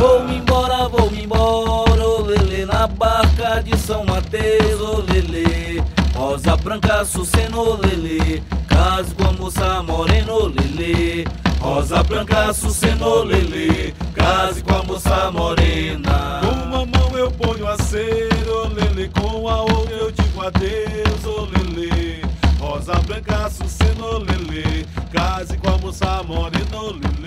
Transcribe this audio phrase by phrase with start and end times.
[0.00, 5.84] Vou embora, vou embora, oh, lele, na barca de São Mateus, oh, lele.
[6.14, 11.26] Rosa branca, suceno, lele, case com a moça morena, oh, lele.
[11.60, 16.40] Rosa branca, suceno, lele, case com a moça morena.
[16.40, 21.42] Com uma mão eu ponho a cera, lele, com a outra eu digo adeus, oh,
[21.42, 22.22] lele.
[22.58, 27.19] Rosa branca, suceno, lele, case com a moça morena, oh, lele.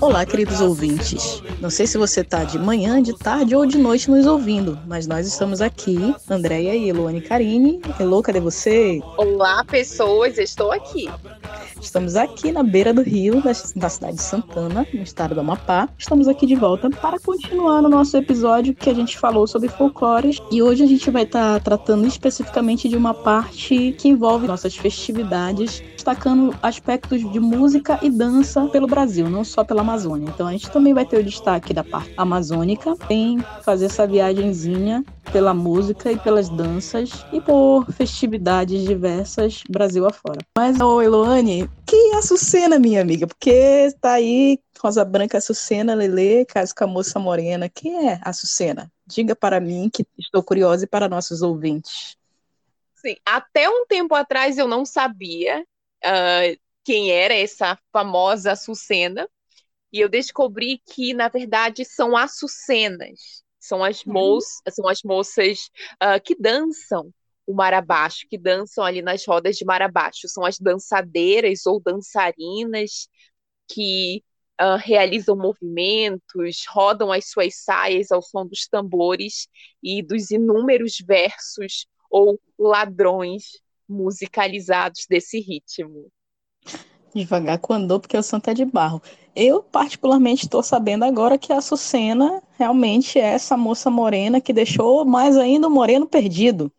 [0.00, 1.42] Olá, queridos ouvintes.
[1.60, 5.06] Não sei se você está de manhã, de tarde ou de noite nos ouvindo, mas
[5.06, 7.82] nós estamos aqui, Andréia e Eloane Carine.
[8.00, 8.98] Elô, cadê você?
[9.18, 11.10] Olá, pessoas, estou aqui.
[11.80, 15.88] Estamos aqui na beira do rio, da cidade de Santana, no estado do Amapá.
[15.98, 20.38] Estamos aqui de volta para continuar no nosso episódio que a gente falou sobre folclores.
[20.50, 24.76] E hoje a gente vai estar tá tratando especificamente de uma parte que envolve nossas
[24.76, 30.30] festividades, destacando aspectos de música e dança pelo Brasil, não só pela Amazônia.
[30.32, 35.04] Então a gente também vai ter o destaque da parte amazônica, em fazer essa viagenzinha
[35.32, 40.38] pela música e pelas danças e por festividades diversas Brasil afora.
[40.56, 43.26] Mas, ô Eloane, que é a Sucena, minha amiga?
[43.26, 47.68] Porque tá aí Rosa Branca Açucena, Lele, Caso com a Moça Morena.
[47.68, 48.90] Quem é a Açucena?
[49.06, 52.16] Diga para mim, que estou curiosa, e para nossos ouvintes.
[52.94, 59.28] Sim, até um tempo atrás eu não sabia uh, quem era essa famosa Açucena,
[59.92, 63.39] e eu descobri que, na verdade, são açucenas.
[63.70, 64.12] São as, uhum.
[64.14, 65.70] moças, são as moças
[66.02, 67.14] uh, que dançam
[67.46, 70.26] o mar abaixo, que dançam ali nas rodas de mar abaixo.
[70.26, 73.08] São as dançadeiras ou dançarinas
[73.68, 74.24] que
[74.60, 79.46] uh, realizam movimentos, rodam as suas saias ao som dos tambores
[79.80, 83.44] e dos inúmeros versos ou ladrões
[83.88, 86.10] musicalizados desse ritmo.
[87.14, 89.02] Devagar com andou, porque o santo é de barro.
[89.34, 95.04] Eu, particularmente, estou sabendo agora que a Sucena realmente é essa moça morena que deixou
[95.04, 96.72] mais ainda o moreno perdido.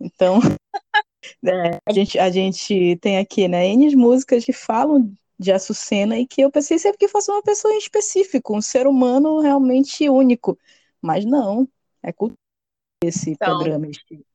[0.00, 0.40] Então,
[1.44, 6.26] é, a, gente, a gente tem aqui, né, N músicas que falam de Açucena e
[6.26, 10.58] que eu pensei sempre que fosse uma pessoa em específico, um ser humano realmente único.
[11.00, 11.68] Mas não,
[12.02, 12.36] é cultura
[13.04, 13.86] esse então, programa.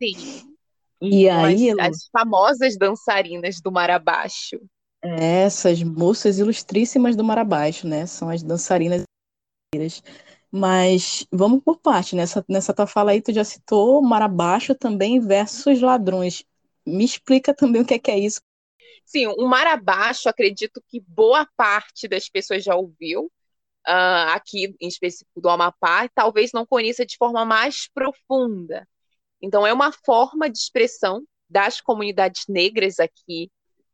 [0.01, 0.53] Sim.
[1.01, 4.61] E aí, as, as famosas dançarinas do Mar Abaixo.
[5.03, 8.05] Essas moças ilustríssimas do Mar Abaixo, né?
[8.05, 9.03] São as dançarinas.
[10.49, 15.19] Mas vamos por parte, nessa, nessa tua fala aí, tu já citou Mar Abaixo também
[15.19, 16.45] versus ladrões.
[16.85, 18.39] Me explica também o que é, que é isso.
[19.05, 23.25] Sim, o Mar Abaixo, acredito que boa parte das pessoas já ouviu,
[23.87, 28.87] uh, aqui em específico do Amapá, e talvez não conheça de forma mais profunda.
[29.41, 33.51] Então, é uma forma de expressão das comunidades negras aqui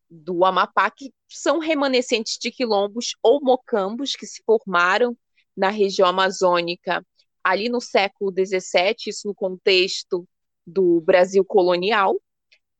[0.09, 5.15] do Amapá, que são remanescentes de quilombos ou mocambos que se formaram
[5.55, 7.05] na região amazônica
[7.43, 10.27] ali no século XVII, isso no contexto
[10.65, 12.19] do Brasil colonial.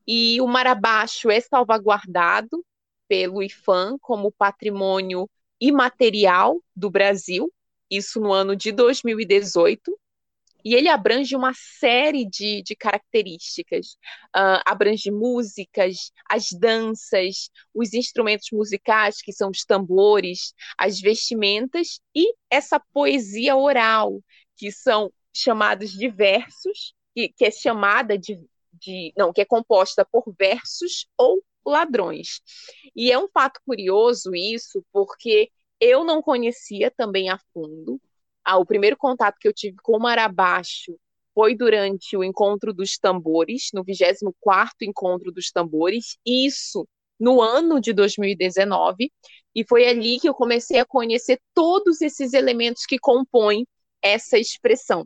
[0.07, 2.65] E o Mar Abaixo é salvaguardado
[3.07, 5.29] pelo IFAM como patrimônio
[5.59, 7.51] imaterial do Brasil,
[7.89, 9.97] isso no ano de 2018
[10.63, 13.93] e ele abrange uma série de, de características.
[14.35, 22.33] Uh, abrange músicas, as danças, os instrumentos musicais, que são os tambores, as vestimentas e
[22.49, 24.21] essa poesia oral,
[24.57, 28.39] que são chamados de versos, que, que é chamada de,
[28.73, 29.13] de.
[29.17, 32.41] Não, que é composta por versos ou ladrões.
[32.95, 38.01] E é um fato curioso isso, porque eu não conhecia também a fundo
[38.43, 40.97] ah, o primeiro contato que eu tive com o Marabaixo
[41.33, 46.87] foi durante o encontro dos tambores, no 24º encontro dos tambores, isso
[47.19, 49.11] no ano de 2019,
[49.53, 53.65] e foi ali que eu comecei a conhecer todos esses elementos que compõem
[54.01, 55.05] essa expressão,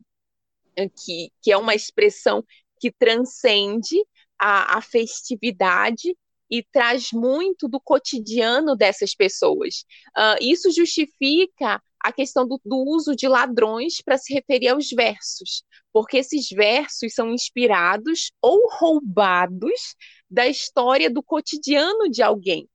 [0.76, 2.44] que, que é uma expressão
[2.80, 3.96] que transcende
[4.40, 6.16] a, a festividade
[6.50, 9.86] e traz muito do cotidiano dessas pessoas.
[10.16, 15.64] Uh, isso justifica a questão do, do uso de ladrões para se referir aos versos,
[15.94, 19.96] porque esses versos são inspirados ou roubados
[20.30, 22.68] da história do cotidiano de alguém,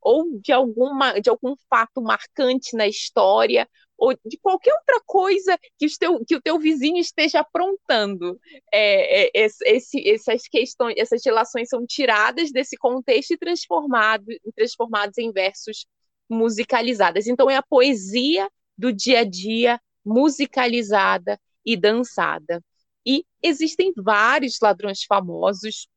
[0.00, 3.68] ou de, alguma, de algum fato marcante na história,
[3.98, 8.38] ou de qualquer outra coisa que, o teu, que o teu vizinho esteja aprontando.
[8.72, 15.32] É, é, esse, essas questões, essas relações são tiradas desse contexto e transformado, transformadas em
[15.32, 15.86] versos
[16.28, 17.26] musicalizadas.
[17.26, 22.62] Então é a poesia do dia a dia musicalizada e dançada.
[23.04, 25.88] E existem vários ladrões famosos.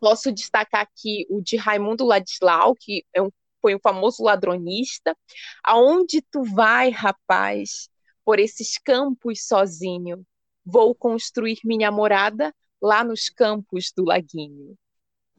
[0.00, 3.30] Posso destacar aqui o de Raimundo Ladislau, que é um,
[3.60, 5.16] foi um famoso ladronista.
[5.62, 7.88] Aonde tu vai, rapaz?
[8.24, 10.26] por esses campos sozinho.
[10.64, 14.76] Vou construir minha morada lá nos campos do laguinho.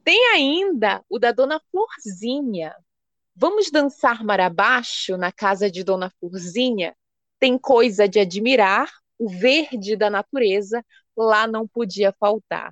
[0.03, 2.75] Tem ainda o da Dona Florzinha.
[3.35, 6.95] Vamos dançar mar abaixo na casa de Dona Florzinha?
[7.37, 8.89] Tem coisa de admirar,
[9.19, 10.83] o verde da natureza
[11.17, 12.71] lá não podia faltar.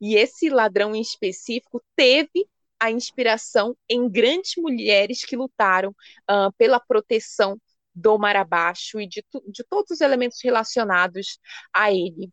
[0.00, 2.46] E esse ladrão em específico teve
[2.78, 7.56] a inspiração em grandes mulheres que lutaram uh, pela proteção
[7.94, 11.38] do mar abaixo e de, de todos os elementos relacionados
[11.72, 12.32] a ele.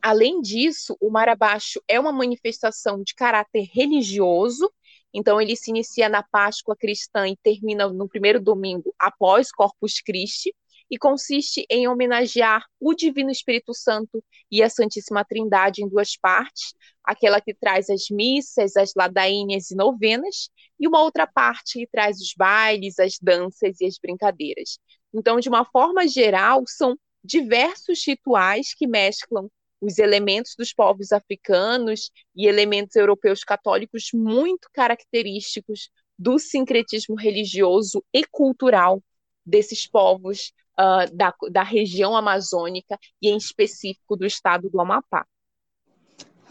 [0.00, 4.72] Além disso, o mar abaixo é uma manifestação de caráter religioso,
[5.12, 10.54] então ele se inicia na Páscoa cristã e termina no primeiro domingo após Corpus Christi,
[10.92, 16.74] e consiste em homenagear o Divino Espírito Santo e a Santíssima Trindade em duas partes,
[17.02, 22.20] aquela que traz as missas, as ladainhas e novenas, e uma outra parte que traz
[22.20, 24.78] os bailes, as danças e as brincadeiras.
[25.14, 26.94] Então, de uma forma geral, são
[27.24, 29.48] diversos rituais que mesclam
[29.82, 38.24] os elementos dos povos africanos e elementos europeus católicos muito característicos do sincretismo religioso e
[38.24, 39.02] cultural
[39.44, 45.26] desses povos uh, da, da região amazônica e, em específico, do estado do Amapá.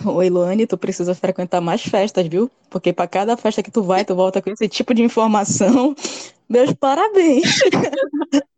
[0.06, 2.51] Oi, Luane, tu precisa frequentar mais festas, viu?
[2.69, 5.95] Porque para cada festa que tu vai, tu volta com esse tipo de informação.
[6.51, 7.62] Meus parabéns.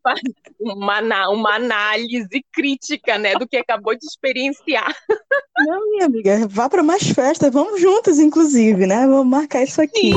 [0.59, 4.93] Uma, uma análise crítica, né, do que acabou de experienciar.
[5.59, 9.07] Não, minha amiga, vá para mais festas, vamos juntos, inclusive, né?
[9.07, 10.11] Vamos marcar isso aqui.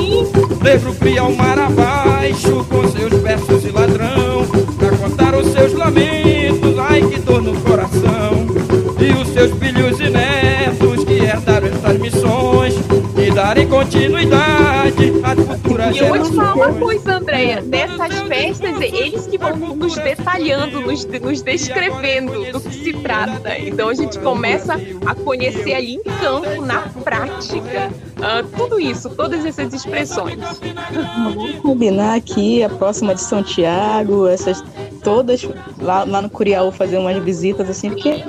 [0.99, 4.45] Cria o mar abaixo com seus versos de ladrão,
[4.77, 8.45] pra contar os seus lamentos, ai que dor no coração,
[8.99, 10.06] e os seus filhos e
[13.47, 15.13] darem continuidade.
[15.23, 19.55] À futura E eu vou te falar uma coisa, Andréia, dessas festas, eles que vão
[19.55, 23.57] nos detalhando, nos, nos descrevendo do que se trata.
[23.57, 24.73] Então a gente começa
[25.05, 30.37] a conhecer ali em campo, na prática, uh, tudo isso, todas essas expressões.
[31.15, 34.61] Vamos combinar aqui a próxima de São Tiago, essas
[35.07, 35.47] todas
[35.79, 38.21] lá, lá no Curial fazer umas visitas assim, porque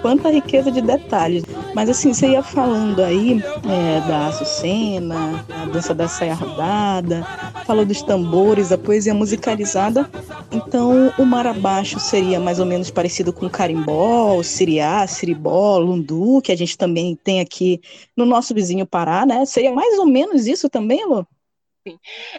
[0.00, 1.44] quanta riqueza de detalhes.
[1.74, 4.28] Mas assim, você ia falando aí é, da
[4.62, 7.24] Açucena, a dança da saia rodada,
[7.66, 10.08] falou dos tambores, a poesia musicalizada.
[10.52, 16.52] Então, o mar abaixo seria mais ou menos parecido com carimbó, siriá, siribó, lundu, que
[16.52, 17.80] a gente também tem aqui
[18.16, 19.44] no nosso vizinho Pará, né?
[19.46, 21.26] Seria mais ou menos isso também, Lu?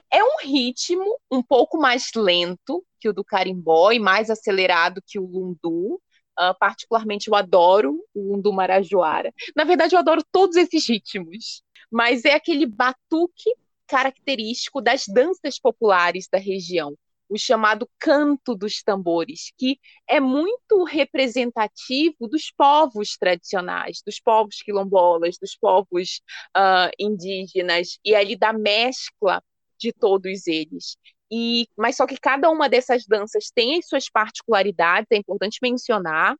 [0.10, 5.19] É um ritmo um pouco mais lento que o do carimbó e mais acelerado que
[5.19, 6.00] o lundu.
[6.40, 9.31] Uh, particularmente, eu adoro o lundu marajoara.
[9.56, 11.62] Na verdade, eu adoro todos esses ritmos,
[11.94, 13.54] mas é aquele batuque
[13.88, 16.98] característico das danças populares da região
[17.30, 25.38] o chamado canto dos tambores, que é muito representativo dos povos tradicionais, dos povos quilombolas,
[25.40, 26.22] dos povos
[26.56, 29.42] uh, indígenas, e ali da mescla
[29.80, 30.95] de todos eles.
[31.31, 36.36] E, mas só que cada uma dessas danças tem as suas particularidades, é importante mencionar.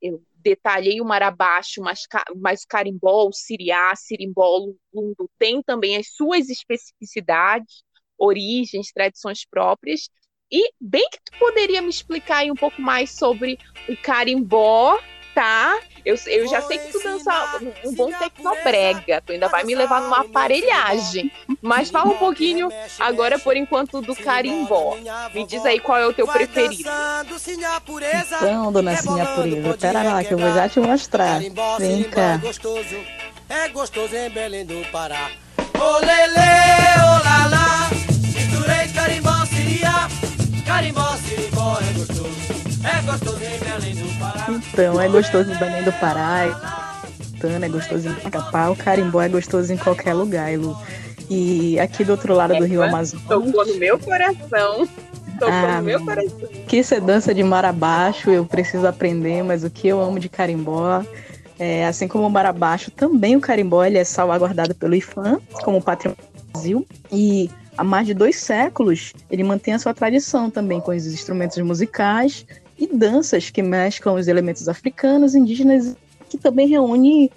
[0.00, 2.02] Eu detalhei o marabaixo, mas,
[2.36, 7.82] mas o carimbó, o siriá, sirimbó, lundo tem também as suas especificidades,
[8.16, 10.08] origens, tradições próprias,
[10.50, 13.58] e bem que tu poderia me explicar aí um pouco mais sobre
[13.88, 14.96] o carimbó,
[15.36, 15.78] tá?
[16.02, 20.00] Eu, eu já sei que tu dança um, bom tecnobrega, tu ainda vai me levar
[20.00, 21.30] numa aparelhagem.
[21.60, 24.96] Mas fala um pouquinho agora, por enquanto, do carimbó.
[25.34, 26.88] Me diz aí qual é o teu preferido.
[28.38, 31.38] Então, dona Sinha Pureza, pera lá que eu vou já te mostrar.
[31.78, 32.40] Vem cá.
[33.48, 35.30] É gostoso em Belém do Pará.
[35.78, 36.40] Olele,
[37.04, 37.90] olala,
[38.34, 40.08] misturei carimbó, siria.
[40.64, 42.15] Carimbó, siribó é gostoso.
[42.86, 44.46] É gostoso em Belém do Pará.
[44.48, 46.76] Então, é gostoso em Belém do Pará.
[47.42, 48.70] É gostoso em Macapá.
[48.70, 50.76] O carimbó é gostoso em qualquer lugar, Lu.
[51.28, 53.26] E aqui do outro lado é, do Rio Amazonas.
[53.26, 54.88] Tocou no meu coração.
[55.38, 56.48] Tocou ah, no meu coração.
[56.66, 60.28] Que você dança de mar abaixo, eu preciso aprender, mas o que eu amo de
[60.28, 61.04] carimbó.
[61.58, 65.82] É, assim como o mar abaixo, também o carimbó ele é salvaguardado pelo IFAM como
[65.82, 66.86] patrimônio do Brasil.
[67.10, 71.56] E há mais de dois séculos, ele mantém a sua tradição também com os instrumentos
[71.58, 72.44] musicais
[72.78, 75.96] e danças que mesclam os elementos africanos, indígenas,
[76.28, 77.30] que também reúne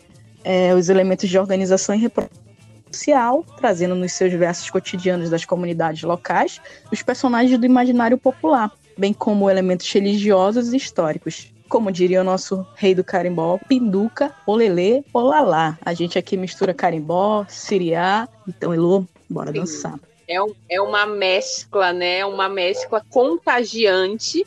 [0.43, 2.49] é, os elementos de organização e reprodução
[2.91, 6.59] social, trazendo nos seus versos cotidianos das comunidades locais
[6.91, 11.53] os personagens do imaginário popular, bem como elementos religiosos e históricos.
[11.67, 15.77] Como diria o nosso rei do carimbó, pinduca, olelê, olalá.
[15.85, 18.27] A gente aqui mistura carimbó, siriá.
[18.47, 19.59] Então, Elô, bora Sim.
[19.59, 22.23] dançar é, um, é uma mescla, né?
[22.23, 24.45] Uma mescla contagiante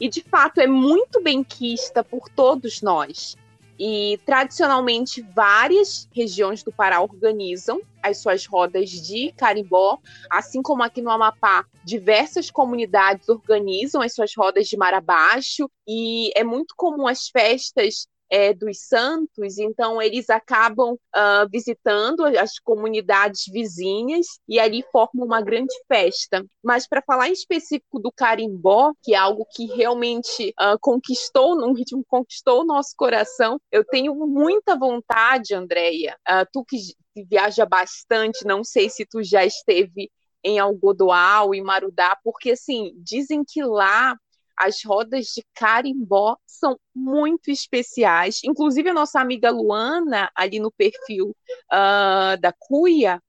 [0.00, 3.36] e de fato é muito bem quista por todos nós.
[3.78, 11.00] E tradicionalmente várias regiões do Pará organizam as suas rodas de carimbó, assim como aqui
[11.00, 17.06] no Amapá, diversas comunidades organizam as suas rodas de mar abaixo, e é muito comum
[17.06, 24.84] as festas é, dos santos, então eles acabam uh, visitando as comunidades vizinhas e ali
[24.92, 26.44] formam uma grande festa.
[26.62, 31.72] Mas para falar em específico do carimbó, que é algo que realmente uh, conquistou, num
[31.72, 36.78] ritmo conquistou o nosso coração, eu tenho muita vontade, Andréia, uh, tu que
[37.24, 40.10] viaja bastante, não sei se tu já esteve
[40.44, 44.16] em Algodoal, em Marudá, porque assim, dizem que lá
[44.58, 48.40] as rodas de carimbó são muito especiais.
[48.44, 51.36] Inclusive, a nossa amiga Luana, ali no perfil
[51.72, 53.22] uh, da Cuia,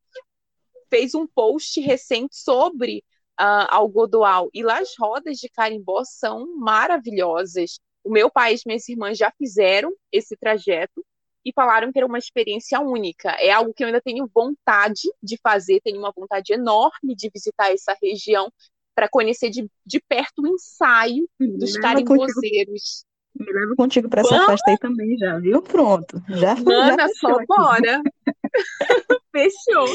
[0.89, 3.03] fez um post recente sobre
[3.39, 4.50] uh, Algodoal.
[4.53, 7.79] E lá as rodas de carimbó são maravilhosas.
[8.03, 11.05] O meu pai e minhas irmãs já fizeram esse trajeto
[11.45, 13.31] e falaram que era uma experiência única.
[13.39, 17.71] É algo que eu ainda tenho vontade de fazer, tenho uma vontade enorme de visitar
[17.71, 18.51] essa região,
[19.00, 23.06] para conhecer de, de perto o ensaio dos carimbozeiros.
[23.34, 24.46] Me leva contigo para essa Vamos?
[24.48, 25.62] festa aí também já, viu?
[25.62, 26.22] Pronto.
[26.27, 27.46] Já, Mana, já só aqui.
[27.48, 28.01] bora.
[29.32, 29.88] fechou.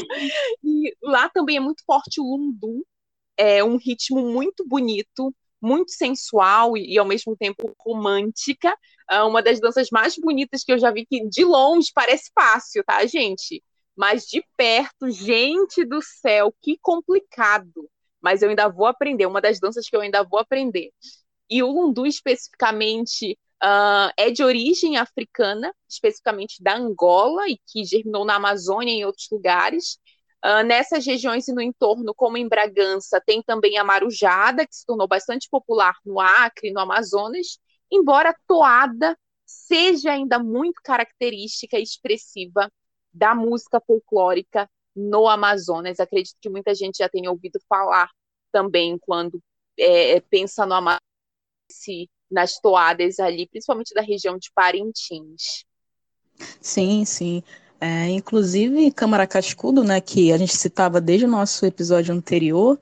[0.63, 2.83] E lá também é muito forte o lundu.
[3.37, 5.31] É um ritmo muito bonito,
[5.61, 8.75] muito sensual e, e ao mesmo tempo romântica.
[9.07, 12.83] É uma das danças mais bonitas que eu já vi que de longe parece fácil,
[12.83, 13.63] tá, gente?
[13.95, 17.87] Mas de perto, gente do céu, que complicado
[18.25, 20.89] mas eu ainda vou aprender, uma das danças que eu ainda vou aprender.
[21.47, 28.25] E o lundu, especificamente, uh, é de origem africana, especificamente da Angola, e que germinou
[28.25, 29.99] na Amazônia e em outros lugares.
[30.43, 34.87] Uh, nessas regiões e no entorno, como em Bragança, tem também a marujada, que se
[34.87, 37.59] tornou bastante popular no Acre, no Amazonas,
[37.91, 39.15] embora a toada
[39.45, 42.71] seja ainda muito característica e expressiva
[43.13, 45.99] da música folclórica no Amazonas.
[45.99, 48.09] Acredito que muita gente já tenha ouvido falar
[48.51, 49.41] também quando
[49.77, 51.01] é, pensa no Amazonas,
[52.31, 55.65] nas toadas ali, principalmente da região de Parintins.
[56.61, 57.43] Sim, sim.
[57.79, 62.79] É, inclusive, Câmara Cascudo, né, que a gente citava desde o nosso episódio anterior,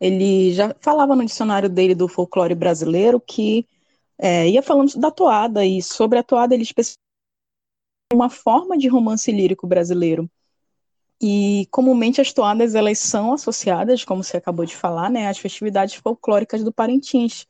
[0.00, 3.66] ele já falava no dicionário dele do folclore brasileiro que
[4.18, 6.98] é, ia falando da toada e sobre a toada ele especificava
[8.12, 10.28] uma forma de romance lírico brasileiro
[11.22, 15.94] e comumente as toadas elas são associadas, como você acabou de falar, né, às festividades
[15.94, 17.46] folclóricas do Parintins,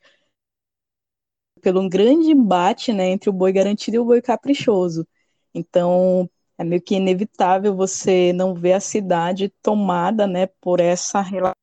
[1.62, 5.07] pelo um grande embate, né, entre o boi garantido e o boi caprichoso.
[5.55, 11.55] Então, é meio que inevitável você não ver a cidade tomada, né, por essa relação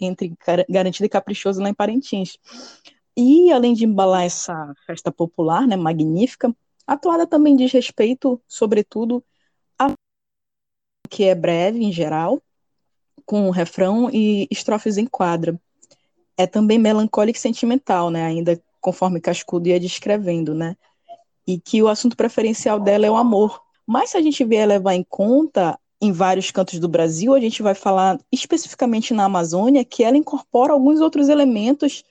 [0.00, 0.34] entre
[0.68, 2.38] garantido e caprichoso lá em Parintins.
[3.16, 6.54] E além de embalar essa festa popular, né, magnífica,
[6.86, 9.24] a toada também diz respeito, sobretudo,
[11.10, 12.40] que é breve em geral,
[13.26, 15.60] com refrão e estrofes em quadra.
[16.36, 18.24] É também melancólica e sentimental, né?
[18.24, 20.76] Ainda conforme Cascudo ia descrevendo, né?
[21.46, 23.60] E que o assunto preferencial dela é o amor.
[23.86, 27.62] Mas se a gente vier levar em conta em vários cantos do Brasil, a gente
[27.62, 32.02] vai falar especificamente na Amazônia, que ela incorpora alguns outros elementos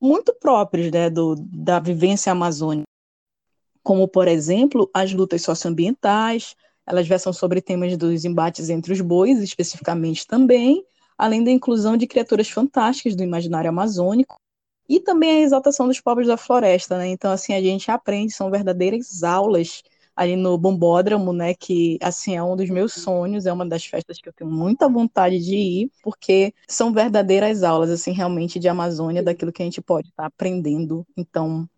[0.00, 2.86] muito próprios né, do, da vivência amazônica,
[3.82, 6.56] como, por exemplo, as lutas socioambientais,
[6.88, 10.82] elas versam sobre temas dos embates entre os bois, especificamente também,
[11.16, 14.40] além da inclusão de criaturas fantásticas do imaginário amazônico
[14.88, 17.08] e também a exaltação dos povos da floresta, né?
[17.08, 19.82] Então, assim, a gente aprende, são verdadeiras aulas
[20.16, 24.20] ali no Bombódromo, né, que, assim, é um dos meus sonhos, é uma das festas
[24.20, 29.22] que eu tenho muita vontade de ir, porque são verdadeiras aulas, assim, realmente de Amazônia,
[29.22, 31.06] daquilo que a gente pode estar tá aprendendo.
[31.16, 31.68] Então,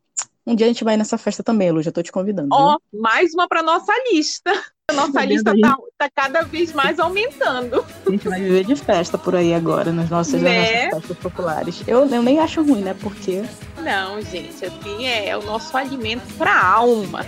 [0.50, 2.48] um dia a gente vai nessa festa também, Lu, já tô te convidando.
[2.52, 4.52] Ó, oh, mais uma para nossa lista.
[4.90, 7.84] A nossa lista tá, tá, cada vez mais aumentando.
[8.04, 10.58] A gente vai viver de festa por aí agora, nas nossas, né?
[10.58, 11.82] nas nossas festas populares.
[11.86, 12.94] Eu, eu nem acho ruim, né?
[13.00, 13.44] Porque.
[13.78, 17.24] Não, gente, assim, é, é o nosso alimento pra alma.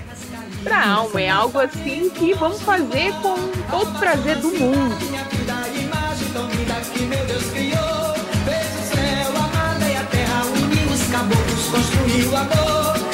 [0.65, 1.21] Pra alma.
[1.21, 3.37] É algo assim que vamos fazer com
[3.71, 4.97] todo o prazer do mundo.
[5.09, 8.15] Minha vida, imagem tão linda que meu Deus criou.
[8.45, 13.12] Fez o céu, a e a terra, uniu os caboclos, construiu amor.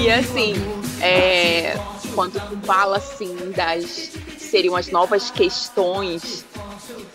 [0.00, 0.54] E assim,
[1.00, 1.78] é,
[2.14, 6.44] quando tu fala assim das seriam as novas questões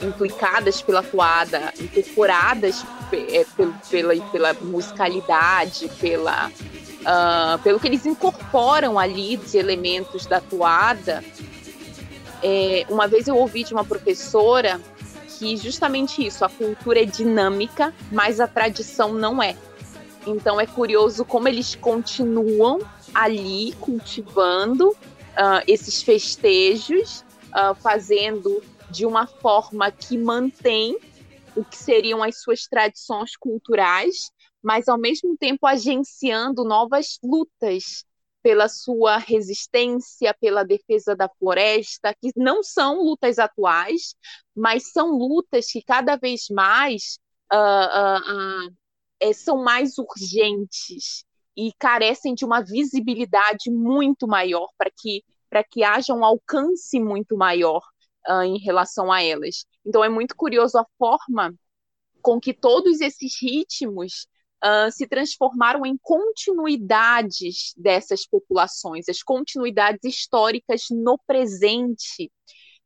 [0.01, 2.83] implicadas pela toada, incorporadas
[3.13, 3.45] é,
[3.89, 11.23] pela, pela musicalidade, pela, uh, pelo que eles incorporam ali de elementos da toada.
[12.41, 14.81] É, uma vez eu ouvi de uma professora
[15.39, 19.55] que justamente isso, a cultura é dinâmica, mas a tradição não é.
[20.27, 22.79] Então é curioso como eles continuam
[23.15, 27.23] ali cultivando uh, esses festejos,
[27.55, 30.97] uh, fazendo de uma forma que mantém
[31.55, 34.31] o que seriam as suas tradições culturais,
[34.61, 38.03] mas ao mesmo tempo agenciando novas lutas
[38.49, 44.15] pela sua resistência, pela defesa da floresta, que não são lutas atuais,
[44.55, 47.19] mas são lutas que cada vez mais
[47.53, 51.23] uh, uh, uh, são mais urgentes
[51.55, 57.37] e carecem de uma visibilidade muito maior para que para que haja um alcance muito
[57.37, 57.81] maior
[58.45, 59.65] em relação a elas.
[59.83, 61.53] Então é muito curioso a forma
[62.21, 64.27] com que todos esses ritmos
[64.63, 72.31] uh, se transformaram em continuidades dessas populações, as continuidades históricas no presente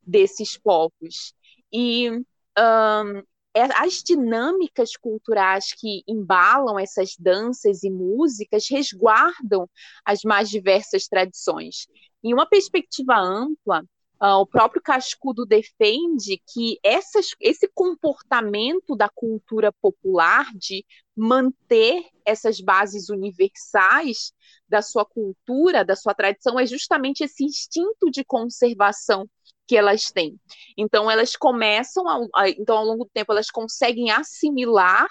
[0.01, 1.33] desses povos.
[1.71, 3.23] E um,
[3.55, 9.69] as dinâmicas culturais que embalam essas danças e músicas resguardam
[10.03, 11.87] as mais diversas tradições.
[12.23, 13.83] Em uma perspectiva ampla,
[14.23, 22.61] Uh, o próprio Cascudo defende que essas, esse comportamento da cultura popular de manter essas
[22.61, 24.31] bases universais
[24.65, 29.29] da sua cultura, da sua tradição, é justamente esse instinto de conservação
[29.67, 30.39] que elas têm.
[30.77, 35.09] Então, elas começam, a, a, então, ao longo do tempo, elas conseguem assimilar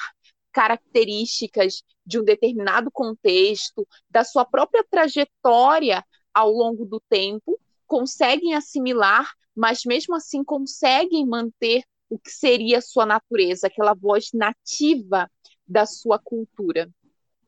[0.52, 6.02] características de um determinado contexto, da sua própria trajetória
[6.32, 7.60] ao longo do tempo,
[7.92, 14.30] conseguem assimilar, mas mesmo assim conseguem manter o que seria a sua natureza, aquela voz
[14.32, 15.30] nativa
[15.68, 16.88] da sua cultura.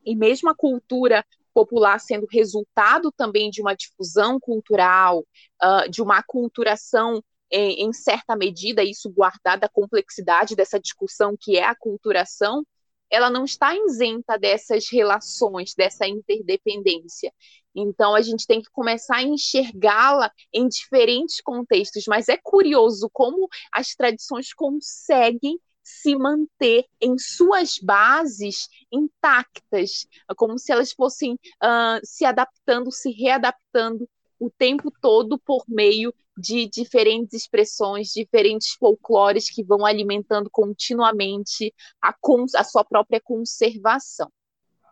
[0.04, 1.24] E mesmo a cultura
[1.54, 5.20] popular sendo resultado também de uma difusão cultural,
[5.62, 11.56] uh, de uma aculturação em, em, certa medida, isso guardada a complexidade dessa discussão que
[11.56, 12.66] é a culturação,
[13.10, 17.32] ela não está isenta dessas relações, dessa interdependência.
[17.74, 23.48] Então a gente tem que começar a enxergá-la em diferentes contextos, mas é curioso como
[23.72, 32.24] as tradições conseguem se manter em suas bases intactas, como se elas fossem uh, se
[32.24, 39.84] adaptando, se readaptando o tempo todo por meio de diferentes expressões, diferentes folclores que vão
[39.84, 42.14] alimentando continuamente a,
[42.56, 44.30] a sua própria conservação.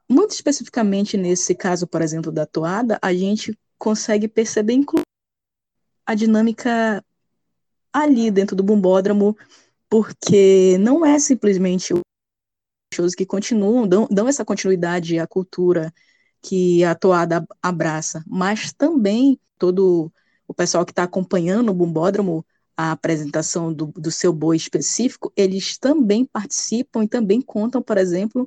[0.08, 4.78] Muito especificamente nesse caso, por exemplo, da toada, a gente consegue perceber
[6.06, 7.04] a dinâmica
[7.92, 9.36] ali dentro do bumbódromo,
[9.88, 11.94] porque não é simplesmente
[12.94, 15.92] shows que continuam, dão, dão essa continuidade à cultura
[16.40, 20.12] que a toada abraça, mas também todo
[20.52, 22.44] o pessoal que está acompanhando o Bumbódromo,
[22.76, 28.46] a apresentação do, do seu boi específico, eles também participam e também contam, por exemplo,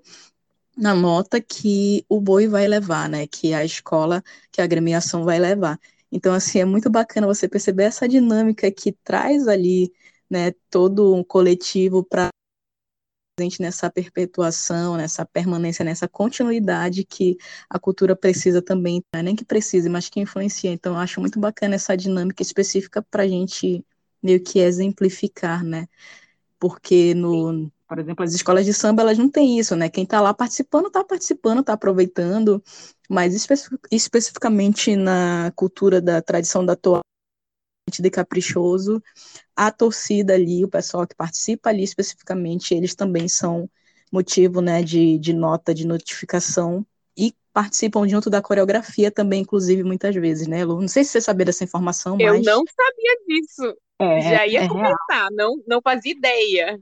[0.78, 3.26] na nota que o boi vai levar, né?
[3.26, 5.80] Que a escola, que a agremiação vai levar.
[6.12, 9.92] Então, assim, é muito bacana você perceber essa dinâmica que traz ali,
[10.30, 12.30] né, todo um coletivo para
[13.36, 17.38] presente nessa perpetuação, nessa permanência, nessa continuidade que
[17.70, 20.72] a cultura precisa também, não é nem que precise, mas que influencia.
[20.72, 23.86] Então, eu acho muito bacana essa dinâmica específica para a gente
[24.24, 25.88] meio que exemplificar, né?
[26.58, 29.90] Porque no, por exemplo, as escolas de samba, elas não têm isso, né?
[29.90, 32.64] Quem está lá participando, está participando, está aproveitando,
[33.10, 33.36] mas
[33.92, 37.04] especificamente na cultura da tradição da toalha,
[37.92, 39.02] de caprichoso,
[39.56, 43.70] a torcida ali, o pessoal que participa ali especificamente, eles também são
[44.12, 50.16] motivo né, de, de nota, de notificação e participam junto da coreografia também, inclusive, muitas
[50.16, 50.82] vezes, né, Lu?
[50.82, 52.46] Não sei se você sabia dessa informação, Eu mas...
[52.46, 53.78] não sabia disso.
[54.00, 56.80] É, Já ia é comentar, não, não fazia ideia.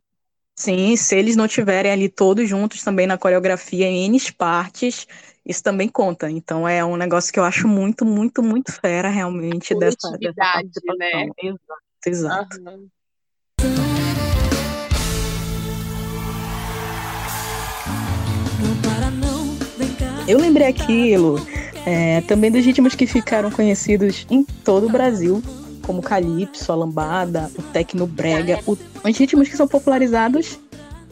[0.55, 5.07] Sim, se eles não tiverem ali todos juntos também na coreografia em N partes,
[5.45, 6.29] isso também conta.
[6.29, 10.97] Então é um negócio que eu acho muito, muito, muito fera realmente dessa, dessa participação.
[10.97, 11.31] Né?
[12.05, 12.57] Exato, exato.
[12.61, 12.89] Uhum.
[20.25, 21.35] Eu lembrei aquilo
[21.85, 25.43] é, também dos ritmos que ficaram conhecidos em todo o Brasil,
[25.85, 30.59] como o calypso, a lambada, o tecnobrega, o, os ritmos que são popularizados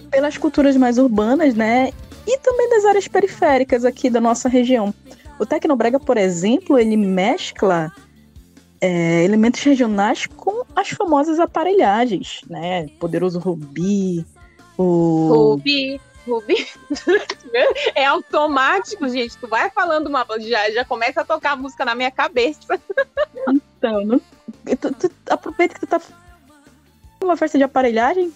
[0.09, 1.91] pelas culturas mais urbanas, né?
[2.25, 4.93] e também das áreas periféricas aqui da nossa região.
[5.39, 7.91] O Tecnobrega, por exemplo, ele mescla
[8.79, 12.87] é, elementos regionais com as famosas aparelhagens, né?
[12.99, 14.25] Poderoso Rubi,
[14.77, 15.27] o...
[15.29, 16.67] Rubi, Rubi.
[17.95, 19.37] é automático, gente.
[19.37, 20.25] Tu vai falando uma...
[20.39, 22.79] Já, já começa a tocar a música na minha cabeça.
[23.47, 24.21] então, não...
[24.79, 26.01] tu, tu, aproveita que tu tá
[27.23, 28.33] uma festa de aparelhagem,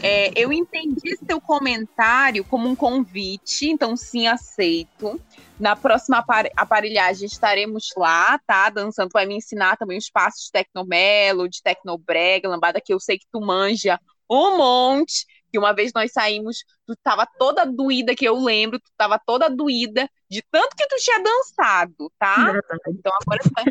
[0.00, 5.20] É, eu entendi seu comentário como um convite, então sim, aceito.
[5.60, 6.24] Na próxima
[6.56, 8.70] aparelhagem estaremos lá, tá?
[8.70, 13.18] Dançando, vai me ensinar também os passos de Tecnomelo, de Tecnobrega, lambada que eu sei
[13.18, 15.26] que tu manja um monte.
[15.52, 19.50] Que uma vez nós saímos, tu tava toda doída, que eu lembro, tu tava toda
[19.50, 22.54] doída de tanto que tu tinha dançado, tá?
[22.88, 23.64] Então agora tu vai,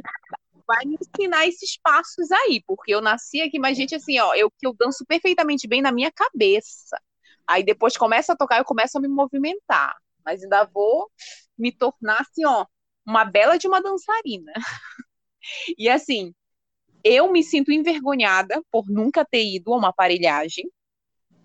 [0.71, 4.49] vai me ensinar esses passos aí, porque eu nasci aqui, mas gente, assim, ó, eu
[4.49, 6.97] que eu danço perfeitamente bem na minha cabeça.
[7.45, 11.11] Aí depois começa a tocar, eu começo a me movimentar, mas ainda vou
[11.57, 12.65] me tornar assim, ó,
[13.05, 14.53] uma bela de uma dançarina.
[15.77, 16.33] e assim,
[17.03, 20.71] eu me sinto envergonhada por nunca ter ido a uma aparelhagem.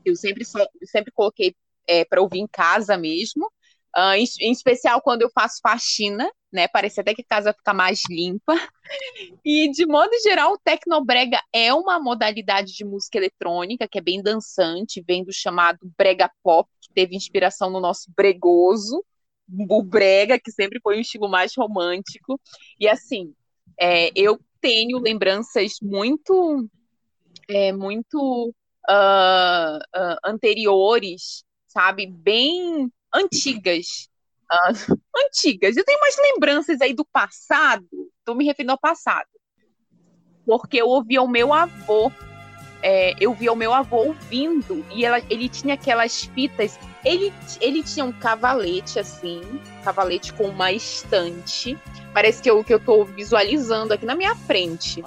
[0.05, 0.45] Eu sempre,
[0.85, 1.57] sempre coloquei
[1.89, 3.47] é, para ouvir em casa mesmo.
[3.97, 6.67] Uh, em, em, especial quando eu faço faxina, né?
[6.67, 8.55] Parece até que a casa fica mais limpa.
[9.45, 14.23] E, de modo geral, o Tecnobrega é uma modalidade de música eletrônica que é bem
[14.23, 19.05] dançante, vem do chamado brega pop, que teve inspiração no nosso bregoso,
[19.69, 22.41] o brega, que sempre foi um estilo mais romântico.
[22.81, 23.35] E, assim,
[23.79, 26.67] é, eu tenho lembranças muito,
[27.49, 28.49] é, muito
[28.89, 32.07] uh, uh, anteriores, sabe?
[32.07, 34.09] Bem antigas.
[34.51, 35.77] Uh, antigas.
[35.77, 37.87] Eu tenho umas lembranças aí do passado,
[38.19, 39.27] estou me referindo ao passado.
[40.45, 42.13] Porque eu ouvi o meu avô,
[42.81, 46.79] é, eu vi o meu avô ouvindo, e ela, ele tinha aquelas fitas.
[47.05, 49.41] Ele, ele tinha um cavalete assim,
[49.83, 51.77] cavalete com uma estante.
[52.15, 55.05] Parece que eu, que eu tô visualizando aqui na minha frente.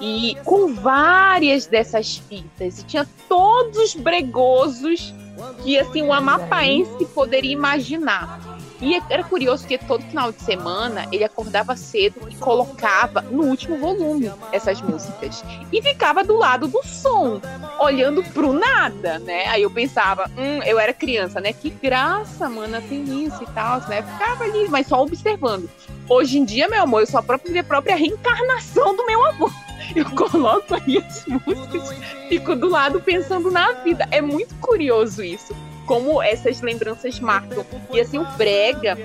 [0.00, 2.80] E com várias dessas fitas.
[2.80, 5.14] E tinha todos os bregosos
[5.62, 8.55] que assim o amapaense poderia imaginar.
[8.80, 13.78] E era curioso que todo final de semana ele acordava cedo e colocava no último
[13.78, 15.42] volume essas músicas.
[15.72, 17.40] E ficava do lado do som,
[17.80, 19.46] olhando pro nada, né?
[19.48, 21.52] Aí eu pensava, hum, eu era criança, né?
[21.52, 24.02] Que graça, mana, tem isso e tal, né?
[24.02, 25.70] Ficava ali, mas só observando.
[26.08, 29.50] Hoje em dia, meu amor, eu sou a própria, a própria reencarnação do meu avô.
[29.94, 31.94] Eu coloco aí as músicas,
[32.28, 34.06] fico do lado pensando na vida.
[34.10, 35.54] É muito curioso isso
[35.86, 37.64] como essas lembranças marcam.
[37.92, 38.96] E assim, o Brega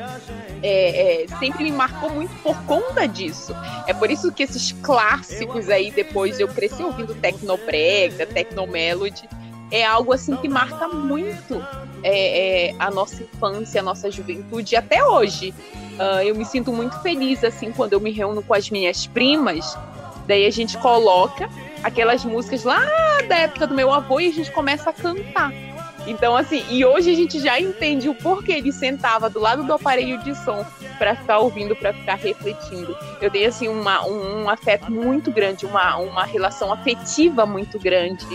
[0.61, 3.55] é, é, sempre me marcou muito por conta disso.
[3.87, 9.29] É por isso que esses clássicos aí, depois eu cresci ouvindo Tecnobrega, Tecnomelody,
[9.71, 11.65] é algo assim que marca muito
[12.03, 15.53] é, é, a nossa infância, a nossa juventude, até hoje.
[15.93, 19.77] Uh, eu me sinto muito feliz assim quando eu me reúno com as minhas primas.
[20.27, 21.49] Daí a gente coloca
[21.83, 22.81] aquelas músicas lá
[23.27, 25.51] da época do meu avô e a gente começa a cantar.
[26.11, 29.73] Então, assim, e hoje a gente já entende o porquê ele sentava do lado do
[29.73, 30.65] aparelho de som
[30.97, 32.97] para ficar ouvindo, para ficar refletindo.
[33.21, 38.27] Eu tenho, assim, uma, um, um, afeto muito grande, uma, uma relação afetiva muito grande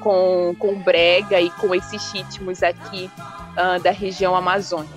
[0.00, 3.10] com, com o Brega e com esses ritmos aqui
[3.52, 4.92] uh, da região amazônica.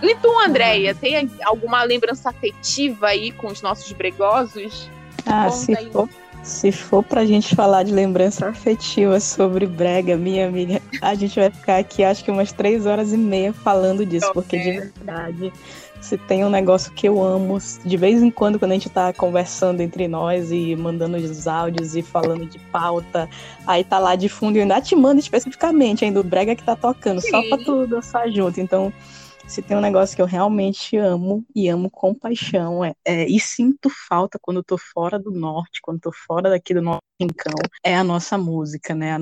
[0.00, 4.88] E tu, Andréia, tem alguma lembrança afetiva aí com os nossos bregosos?
[5.26, 5.90] Ah, Conta se aí.
[5.90, 6.08] for
[6.44, 11.50] se for pra gente falar de lembrança afetiva sobre Brega, minha amiga, a gente vai
[11.50, 14.42] ficar aqui acho que umas três horas e meia falando disso, okay.
[14.42, 15.52] porque de verdade,
[16.02, 19.10] se tem um negócio que eu amo, de vez em quando, quando a gente tá
[19.14, 23.26] conversando entre nós e mandando os áudios e falando de pauta,
[23.66, 26.62] aí tá lá de fundo e eu ainda te mando especificamente ainda o Brega que
[26.62, 27.30] tá tocando, Sim.
[27.30, 28.60] só pra tu dançar junto.
[28.60, 28.92] Então,
[29.46, 33.38] se tem um negócio que eu realmente amo e amo com paixão é, é e
[33.38, 37.54] sinto falta quando eu tô fora do norte, quando tô fora daqui do nosso rincão,
[37.82, 39.20] é a nossa música, né?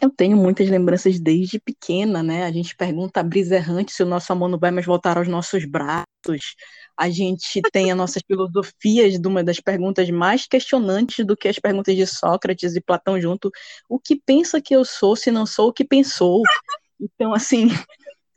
[0.00, 2.44] Eu tenho muitas lembranças desde pequena, né?
[2.44, 5.26] A gente pergunta a brisa errante se o nosso amor não vai mais voltar aos
[5.26, 6.54] nossos braços.
[6.96, 11.58] A gente tem as nossas filosofias de uma das perguntas mais questionantes do que as
[11.58, 13.50] perguntas de Sócrates e Platão junto.
[13.88, 16.42] O que pensa que eu sou se não sou o que pensou?
[17.00, 17.68] Então, assim,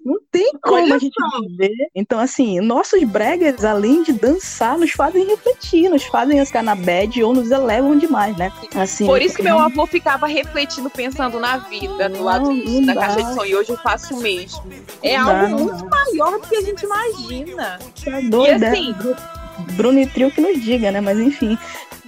[0.03, 1.41] não tem como Olha a gente só.
[1.41, 1.89] viver.
[1.95, 7.23] Então, assim, nossos bregas, além de dançar, nos fazem refletir, nos fazem ficar na bad
[7.23, 8.51] ou nos elevam demais, né?
[8.75, 12.49] Assim, Por isso que meu avô ficava refletindo, pensando na vida, do lado
[12.85, 13.01] da dá.
[13.01, 13.45] caixa de som.
[13.45, 14.63] E hoje eu faço o mesmo.
[15.03, 17.79] É não algo dá, muito maior do que a gente imagina.
[18.03, 18.69] Tá doido, e né?
[18.69, 18.95] assim.
[19.73, 21.01] Bruno e Trio que nos diga, né?
[21.01, 21.57] Mas enfim.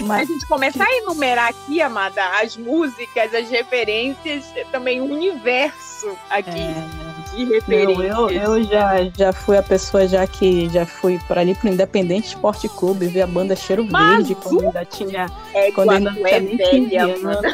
[0.00, 0.28] Mas...
[0.28, 6.50] A gente começa a enumerar aqui, Amada, as músicas, as referências, também o universo aqui.
[6.50, 7.08] É...
[7.34, 8.08] De referências.
[8.08, 11.68] Não, eu, eu já, já fui a pessoa já que já fui para ali pro
[11.68, 16.10] Independente Esporte Clube ver a banda Cheiro Mas Verde quando ainda tinha é, quando ainda
[16.10, 17.02] é velha,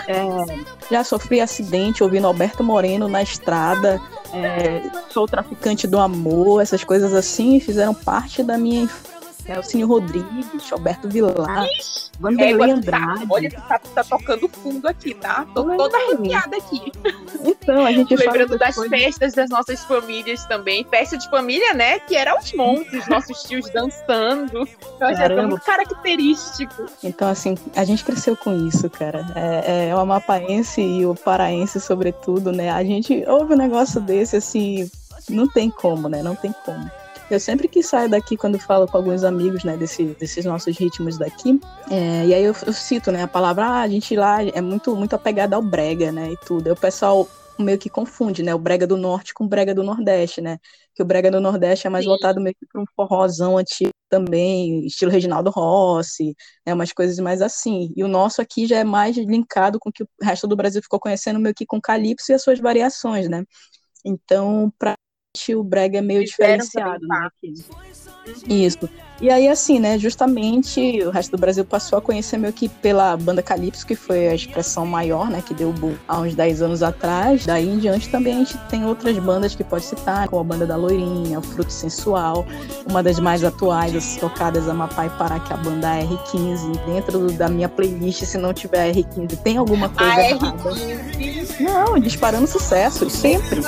[0.09, 4.01] é, já sofri acidente ouvindo Alberto Moreno na estrada
[4.33, 8.89] é, sou traficante do amor essas coisas assim fizeram parte da minha
[9.47, 11.67] Nelsinho Rodrigues, Alberto Vilar,
[12.19, 13.27] Vanderlei Andrade.
[13.29, 15.47] Olha, tá, tá tocando fundo aqui, tá?
[15.55, 16.93] Tô toda arrepiada aqui.
[17.45, 20.85] Então, a gente Lembrando das coisas- festas das nossas famílias também.
[20.89, 21.99] Festa de família, né?
[21.99, 24.67] Que era aos montes, nossos tios dançando.
[25.01, 26.87] Eu acho que é muito característico.
[27.03, 29.27] Então, assim, a gente cresceu com isso, cara.
[29.35, 32.71] É, é o amapaense e o paraense, sobretudo, né?
[32.71, 34.91] A gente ouve um negócio desse, assim,
[35.29, 36.23] não tem como, né?
[36.23, 36.91] Não tem como.
[37.31, 41.19] Eu sempre que saio daqui, quando falo com alguns amigos, né, desse, desses nossos ritmos
[41.19, 41.59] daqui,
[41.91, 44.95] é, e aí eu, eu cito, né, a palavra, ah, a gente lá é muito,
[44.95, 46.67] muito apegada ao brega, né, e tudo.
[46.67, 47.27] Aí o pessoal
[47.59, 50.59] meio que confunde, né, o brega do norte com o brega do nordeste, né,
[50.95, 52.11] que o brega do nordeste é mais Sim.
[52.11, 56.35] voltado meio que para um forrozão antigo também, estilo Reginaldo Rossi,
[56.67, 57.93] né, umas coisas mais assim.
[57.97, 60.83] E o nosso aqui já é mais linkado com o que o resto do Brasil
[60.83, 63.45] ficou conhecendo meio que com calypso e as suas variações, né.
[64.05, 64.95] Então, gente,
[65.55, 67.29] o brega é meio diferenciado, né.
[68.49, 68.89] Isso.
[69.21, 73.17] E aí, assim, né, justamente o resto do Brasil passou a conhecer meio que pela
[73.17, 76.83] banda Calypso, que foi a expressão maior, né, que deu boom há uns 10 anos
[76.83, 77.47] atrás.
[77.47, 80.67] Daí em diante também a gente tem outras bandas que pode citar, como a banda
[80.67, 82.45] da Loirinha, o Fruto Sensual,
[82.89, 86.85] uma das mais atuais, as tocadas Amapá e Pará, que é a banda R15.
[86.87, 90.59] Dentro da minha playlist, se não tiver R15, tem alguma coisa A errada.
[90.59, 91.61] R15.
[91.61, 93.61] Não, disparando sucesso, sempre.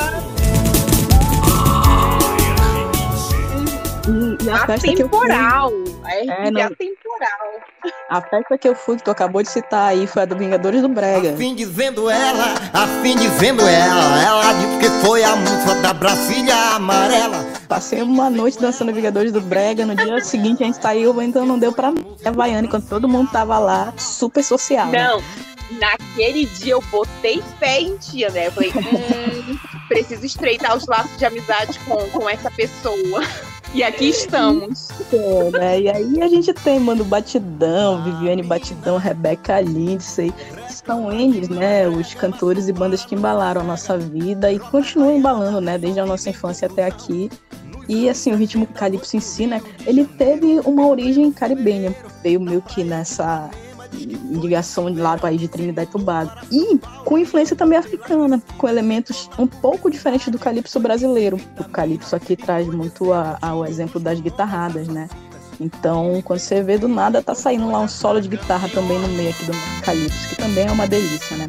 [4.09, 5.69] E, e a festa que eu fui, Atemporal.
[6.05, 6.71] A R15 É, é, não-
[8.09, 10.81] a festa que eu fui, que tu acabou de citar aí, foi a do Vingadores
[10.83, 11.33] do Brega.
[11.33, 15.92] A fim dizendo ela, a fim dizendo ela, ela disse que foi a música da
[15.92, 17.45] Brasília amarela.
[17.69, 21.59] Passei uma noite dançando Vingadores do Brega, no dia seguinte a gente saiu, então não
[21.59, 21.92] deu pra
[22.25, 24.87] é Havaiana, enquanto todo mundo tava lá, super social.
[24.87, 25.09] né?
[25.09, 25.23] Não,
[25.81, 28.47] naquele dia eu botei fé em ti, né?
[28.49, 33.23] Eu falei, hum, preciso estreitar os laços de amizade com, com essa pessoa.
[33.77, 34.89] E aqui estamos.
[35.12, 35.81] É, né?
[35.83, 40.33] E aí a gente tem, mano, Batidão, Viviane Batidão, Rebeca Lindsay.
[40.71, 45.61] São eles, né, os cantores e bandas que embalaram a nossa vida e continuam embalando,
[45.61, 47.29] né, desde a nossa infância até aqui.
[47.87, 52.62] E assim, o ritmo calypso em si, né, ele teve uma origem caribenha, veio meio
[52.62, 53.51] que nessa
[53.97, 56.31] ligação de lá do país de Trinidad e Tobago.
[56.51, 61.37] E com influência também africana, com elementos um pouco diferentes do calypso brasileiro.
[61.59, 65.09] O calypso aqui traz muito ao exemplo das guitarradas, né?
[65.59, 69.09] Então, quando você vê do nada, tá saindo lá um solo de guitarra também no
[69.09, 69.53] meio aqui do
[69.85, 71.47] calypso, que também é uma delícia, né?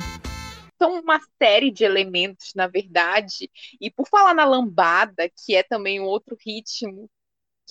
[0.81, 3.49] São uma série de elementos, na verdade.
[3.81, 7.09] E por falar na lambada, que é também um outro ritmo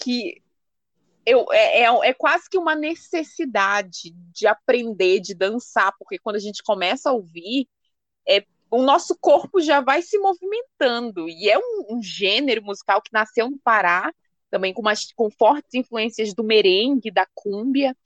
[0.03, 0.43] que
[1.27, 6.41] eu, é, é, é quase que uma necessidade de aprender, de dançar, porque quando a
[6.41, 7.69] gente começa a ouvir,
[8.29, 11.29] é, o nosso corpo já vai se movimentando.
[11.29, 14.12] E é um, um gênero musical que nasceu no Pará,
[14.51, 17.97] também com, umas, com fortes influências do merengue, da cúmbia,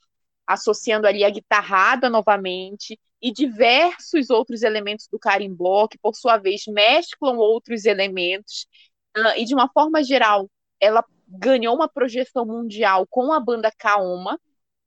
[0.47, 6.63] associando ali a guitarrada novamente, e diversos outros elementos do carimbó, que por sua vez
[6.67, 8.67] mesclam outros elementos,
[9.15, 14.39] ah, e de uma forma geral, ela ganhou uma projeção mundial com a banda Kaoma,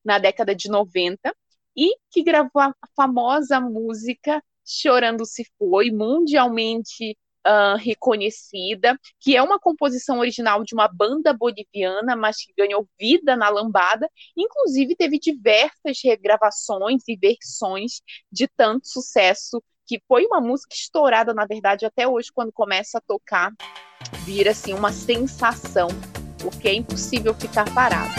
[0.03, 1.34] na década de 90,
[1.75, 9.60] e que gravou a famosa música Chorando Se Foi, mundialmente ah, reconhecida, que é uma
[9.60, 15.99] composição original de uma banda boliviana, mas que ganhou vida na lambada, inclusive teve diversas
[16.03, 18.01] regravações e versões
[18.32, 23.01] de tanto sucesso, que foi uma música estourada, na verdade, até hoje, quando começa a
[23.01, 23.51] tocar,
[24.25, 25.89] vira assim uma sensação,
[26.43, 28.12] porque é impossível ficar parado.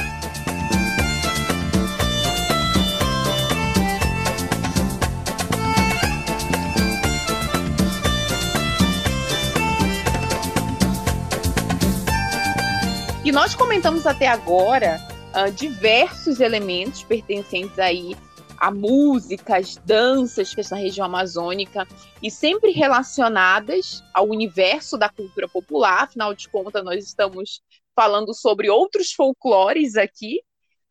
[13.22, 15.00] E nós comentamos até agora
[15.32, 18.16] ah, diversos elementos pertencentes aí
[18.64, 21.86] a músicas, danças que na região amazônica
[22.22, 26.04] e sempre relacionadas ao universo da cultura popular.
[26.04, 27.60] Afinal de contas, nós estamos
[27.94, 30.40] falando sobre outros folclores aqui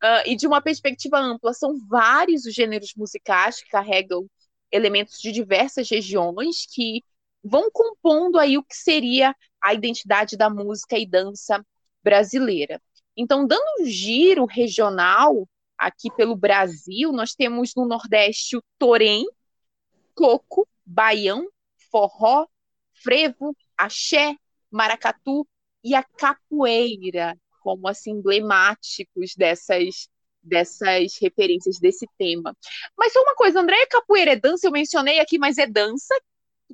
[0.02, 1.52] ah, e de uma perspectiva ampla.
[1.52, 4.28] São vários os gêneros musicais que carregam
[4.70, 7.02] elementos de diversas regiões que
[7.42, 11.64] vão compondo aí o que seria a identidade da música e dança
[12.02, 12.80] brasileira.
[13.16, 19.24] Então, dando um giro regional aqui pelo Brasil, nós temos no Nordeste o torém,
[20.14, 21.46] coco, baião,
[21.90, 22.46] forró,
[22.92, 24.36] frevo, axé,
[24.70, 25.46] maracatu
[25.84, 30.08] e a capoeira, como assim emblemáticos dessas
[30.42, 32.54] dessas referências desse tema.
[32.98, 34.66] Mas só uma coisa, André, capoeira é dança?
[34.66, 36.14] Eu mencionei aqui, mas é dança?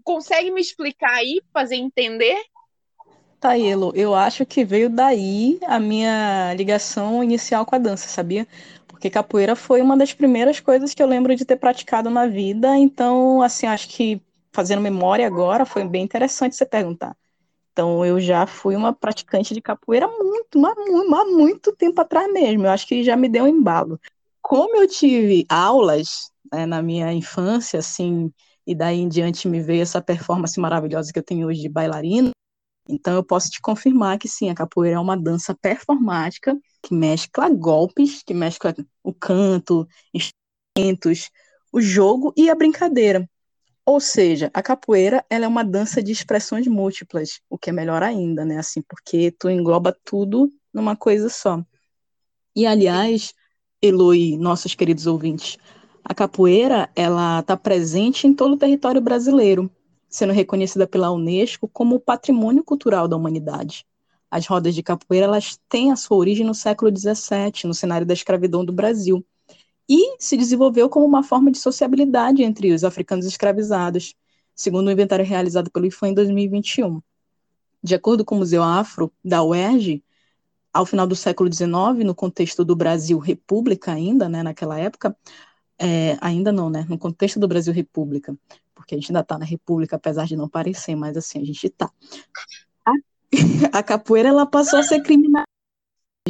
[0.02, 2.36] Consegue me explicar aí, fazer entender?
[3.38, 8.46] Tá, eu acho que veio daí a minha ligação inicial com a dança, sabia?
[8.86, 12.76] Porque capoeira foi uma das primeiras coisas que eu lembro de ter praticado na vida,
[12.76, 14.20] então, assim, acho que
[14.52, 17.16] fazendo memória agora foi bem interessante você perguntar.
[17.80, 22.30] Então, eu já fui uma praticante de capoeira muito, mas muito, mas muito tempo atrás
[22.30, 22.66] mesmo.
[22.66, 23.98] Eu acho que já me deu um embalo.
[24.42, 28.30] Como eu tive aulas né, na minha infância, assim,
[28.66, 32.32] e daí em diante me veio essa performance maravilhosa que eu tenho hoje de bailarina,
[32.86, 37.48] então eu posso te confirmar que sim, a capoeira é uma dança performática que mescla
[37.48, 41.30] golpes, que mescla o canto, instrumentos,
[41.72, 43.26] o jogo e a brincadeira.
[43.84, 48.02] Ou seja, a capoeira ela é uma dança de expressões múltiplas, o que é melhor
[48.02, 48.58] ainda, né?
[48.58, 51.64] Assim, porque tu engloba tudo numa coisa só.
[52.54, 53.32] E aliás,
[53.82, 55.56] Eloy, nossos queridos ouvintes,
[56.04, 59.70] a capoeira ela está presente em todo o território brasileiro
[60.10, 63.86] sendo reconhecida pela Unesco como Patrimônio Cultural da Humanidade.
[64.28, 68.12] As rodas de capoeira elas têm a sua origem no século XVII, no cenário da
[68.12, 69.24] escravidão do Brasil,
[69.90, 74.14] e se desenvolveu como uma forma de sociabilidade entre os africanos escravizados,
[74.54, 77.02] segundo o um inventário realizado pelo IFAM em 2021.
[77.82, 80.00] De acordo com o Museu Afro da UERJ,
[80.72, 85.16] ao final do século XIX, no contexto do Brasil República ainda, né, naquela época,
[85.76, 88.38] é, ainda não, né, no contexto do Brasil República,
[88.72, 91.66] porque a gente ainda está na República, apesar de não parecer, mas assim, a gente
[91.66, 91.90] está.
[92.86, 92.92] A,
[93.78, 95.49] a, capoeira, ela passou a ser criminal.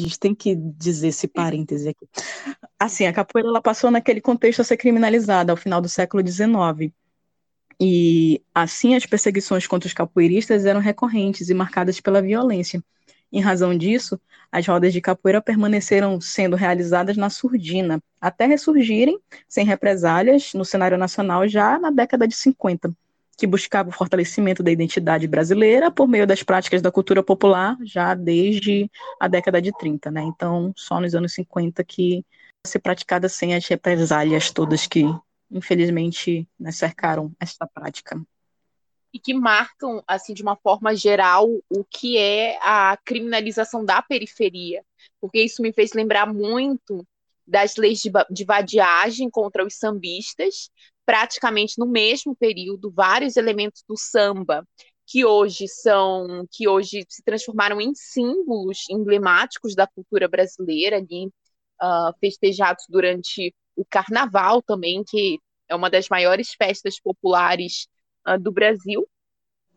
[0.00, 2.08] A gente tem que dizer esse parêntese aqui.
[2.78, 6.92] Assim, a capoeira, ela passou naquele contexto a ser criminalizada ao final do século XIX.
[7.78, 12.82] E assim as perseguições contra os capoeiristas eram recorrentes e marcadas pela violência.
[13.32, 19.64] Em razão disso, as rodas de capoeira permaneceram sendo realizadas na surdina, até ressurgirem, sem
[19.64, 22.92] represálias, no cenário nacional já na década de 50,
[23.40, 28.14] que buscava o fortalecimento da identidade brasileira por meio das práticas da cultura popular, já
[28.14, 30.20] desde a década de 30, né?
[30.24, 32.22] Então, só nos anos 50 que
[32.66, 35.04] ser praticada sem as represálias todas que,
[35.50, 38.20] infelizmente, né, cercaram esta prática
[39.12, 44.84] e que marcam, assim, de uma forma geral, o que é a criminalização da periferia.
[45.20, 47.04] Porque isso me fez lembrar muito
[47.44, 50.70] das leis de, de vadiagem contra os sambistas,
[51.10, 54.64] praticamente no mesmo período, vários elementos do samba
[55.04, 61.26] que hoje são que hoje se transformaram em símbolos emblemáticos da cultura brasileira ali
[61.82, 67.88] uh, festejados durante o carnaval também que é uma das maiores festas populares
[68.28, 69.04] uh, do Brasil.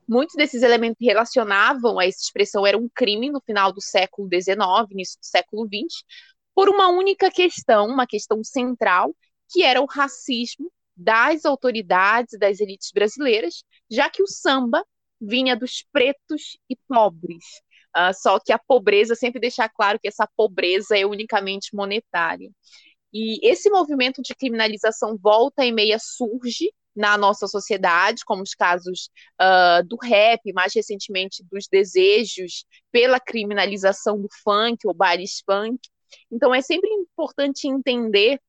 [0.07, 4.55] Muitos desses elementos relacionavam a essa expressão era um crime no final do século XIX,
[4.91, 6.03] início do século XX,
[6.53, 9.15] por uma única questão, uma questão central,
[9.49, 14.83] que era o racismo das autoridades, das elites brasileiras, já que o samba
[15.19, 17.43] vinha dos pretos e pobres.
[17.95, 22.49] Uh, só que a pobreza, sempre deixar claro que essa pobreza é unicamente monetária.
[23.13, 29.09] E esse movimento de criminalização volta e meia surge na nossa sociedade, como os casos
[29.39, 35.79] uh, do rap, mais recentemente dos desejos pela criminalização do funk ou bailes funk.
[36.31, 38.39] Então é sempre importante entender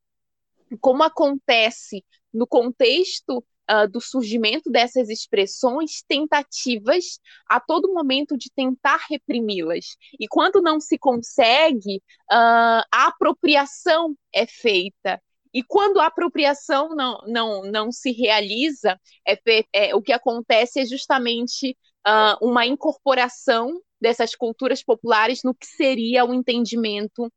[0.81, 3.39] como acontece no contexto
[3.71, 7.19] uh, do surgimento dessas expressões tentativas
[7.49, 9.97] a todo momento de tentar reprimi-las.
[10.19, 11.97] E quando não se consegue,
[12.31, 15.21] uh, a apropriação é feita
[15.55, 19.39] e quando a apropriação não, não, não se realiza, é,
[19.73, 26.25] é o que acontece é justamente uh, uma incorporação dessas culturas populares no que seria
[26.25, 27.33] o entendimento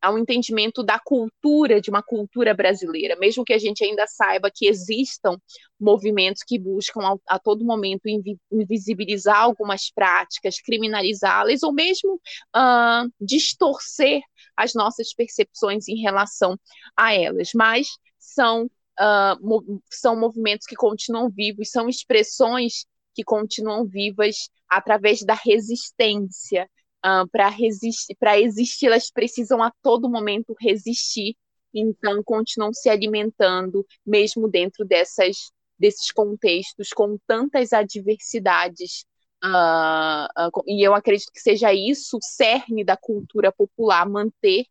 [0.00, 4.66] ao entendimento da cultura, de uma cultura brasileira, mesmo que a gente ainda saiba que
[4.66, 5.38] existam
[5.80, 8.02] movimentos que buscam a, a todo momento
[8.50, 14.20] invisibilizar algumas práticas, criminalizá-las, ou mesmo uh, distorcer
[14.54, 16.58] as nossas percepções em relação
[16.94, 24.50] a elas, mas são, uh, são movimentos que continuam vivos, são expressões que continuam vivas
[24.68, 26.68] através da resistência,
[27.04, 31.36] uh, para resistir, para existir, elas precisam a todo momento resistir,
[31.74, 39.04] então continuam se alimentando mesmo dentro dessas desses contextos com tantas adversidades.
[39.44, 44.66] Uh, uh, e eu acredito que seja isso o cerne da cultura popular, manter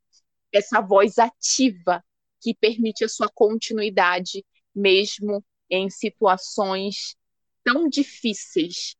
[0.53, 2.01] essa voz ativa
[2.41, 7.17] que permite a sua continuidade, mesmo em situações
[7.63, 8.95] tão difíceis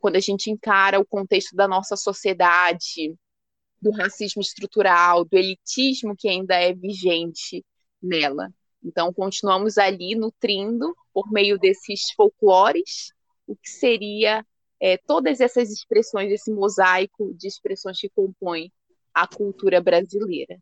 [0.00, 3.14] quando a gente encara o contexto da nossa sociedade,
[3.80, 7.64] do racismo estrutural, do elitismo que ainda é vigente
[8.02, 8.50] nela.
[8.82, 13.12] Então, continuamos ali nutrindo, por meio desses folclores,
[13.46, 14.44] o que seria
[14.80, 18.72] é, todas essas expressões, esse mosaico de expressões que compõem
[19.12, 20.58] a cultura brasileira.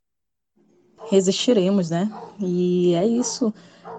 [1.10, 2.10] Resistiremos, né?
[2.40, 3.52] E é isso.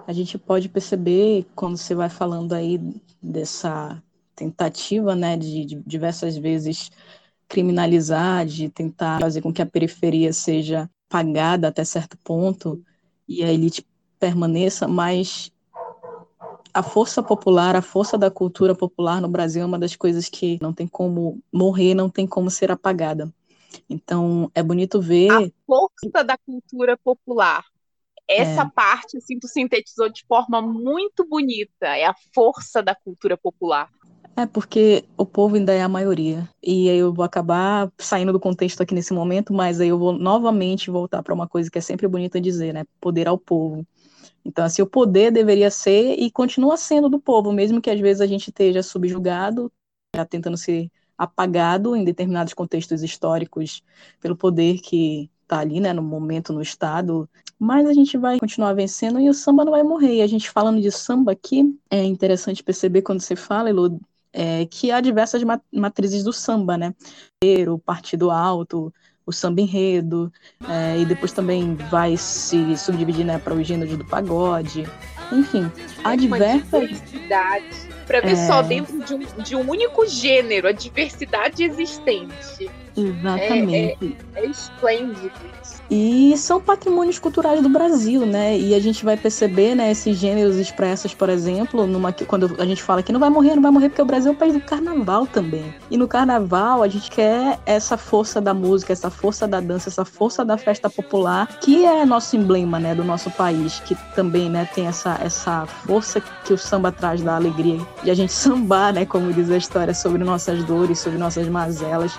[0.06, 2.80] A gente pode perceber quando você vai falando aí
[3.22, 4.02] dessa
[4.36, 6.90] tentativa, né, de, de diversas vezes
[7.48, 12.82] criminalizar, de tentar fazer com que a periferia seja pagada até certo ponto
[13.26, 13.86] e a elite
[14.18, 15.52] permaneça, mas
[16.72, 20.58] a força popular, a força da cultura popular no Brasil é uma das coisas que
[20.60, 23.32] não tem como morrer, não tem como ser apagada.
[23.88, 25.30] Então, é bonito ver.
[25.30, 27.64] A força da cultura popular.
[28.28, 28.70] Essa é.
[28.70, 31.86] parte, assim, tu sintetizou de forma muito bonita.
[31.86, 33.88] É a força da cultura popular.
[34.38, 36.46] É porque o povo ainda é a maioria.
[36.62, 40.12] E aí eu vou acabar saindo do contexto aqui nesse momento, mas aí eu vou
[40.12, 42.84] novamente voltar para uma coisa que é sempre bonita dizer, né?
[43.00, 43.86] Poder ao povo.
[44.44, 48.20] Então, assim, o poder deveria ser e continua sendo do povo, mesmo que às vezes
[48.20, 49.72] a gente esteja subjugado,
[50.14, 53.82] já tentando ser apagado em determinados contextos históricos
[54.20, 57.28] pelo poder que está ali, né, no momento no Estado,
[57.58, 60.16] mas a gente vai continuar vencendo e o samba não vai morrer.
[60.16, 63.98] E a gente falando de samba aqui, é interessante perceber quando você fala, Elô,
[64.36, 66.94] é, que há diversas matrizes do samba, né?
[67.68, 68.92] O Partido Alto,
[69.24, 70.30] o samba enredo,
[70.68, 74.86] é, e depois também vai se subdividir né, para o gênero do pagode.
[75.32, 75.70] Enfim,
[76.04, 77.02] há diversas.
[78.06, 78.46] Para ver é...
[78.46, 82.70] só dentro de um, de um único gênero, a diversidade existente.
[82.96, 84.16] Exatamente.
[84.34, 85.30] É, é, é esplêndido
[85.90, 88.58] e são patrimônios culturais do Brasil, né?
[88.58, 92.82] E a gente vai perceber, né, esses gêneros expressos, por exemplo, numa, quando a gente
[92.82, 94.60] fala que não vai morrer, não vai morrer porque o Brasil é o país do
[94.60, 95.74] carnaval também.
[95.90, 100.04] E no carnaval a gente quer essa força da música, essa força da dança, essa
[100.04, 104.68] força da festa popular, que é nosso emblema, né, do nosso país, que também, né,
[104.74, 109.06] tem essa essa força que o samba traz da alegria de a gente sambar, né,
[109.06, 112.18] como diz a história sobre nossas dores, sobre nossas mazelas.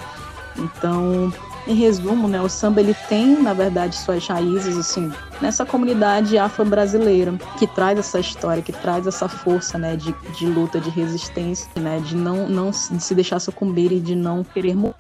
[0.57, 1.31] Então,
[1.67, 7.37] em resumo, né, o samba ele tem, na verdade, suas raízes assim nessa comunidade afro-brasileira
[7.59, 11.99] que traz essa história, que traz essa força, né, de, de luta, de resistência, né,
[11.99, 14.95] de não não se deixar sucumbir e de não querer morrer.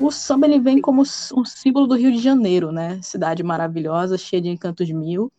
[0.00, 3.00] O samba ele vem como um símbolo do Rio de Janeiro, né?
[3.02, 5.32] Cidade maravilhosa, cheia de encantos mil.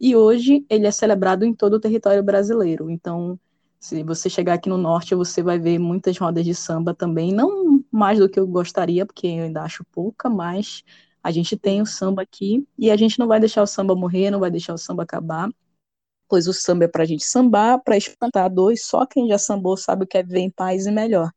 [0.00, 2.88] E hoje ele é celebrado em todo o território brasileiro.
[2.88, 3.38] Então,
[3.78, 7.75] se você chegar aqui no norte, você vai ver muitas rodas de samba também, não
[7.96, 10.84] mais do que eu gostaria, porque eu ainda acho pouca, mas
[11.22, 14.30] a gente tem o samba aqui e a gente não vai deixar o samba morrer,
[14.30, 15.48] não vai deixar o samba acabar,
[16.28, 19.28] pois o samba é para a gente sambar, para espantar a dor, e só quem
[19.28, 21.30] já sambou sabe o que é viver em paz e melhor.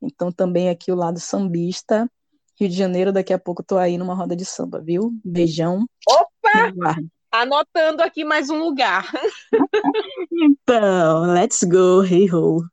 [0.00, 2.10] Então também aqui o lado sambista,
[2.58, 5.12] Rio de Janeiro, daqui a pouco tô aí numa roda de samba, viu?
[5.22, 5.84] Beijão.
[6.08, 6.96] Opa!
[7.30, 9.12] Anotando aqui mais um lugar.
[10.32, 12.64] então, let's go, hey ho.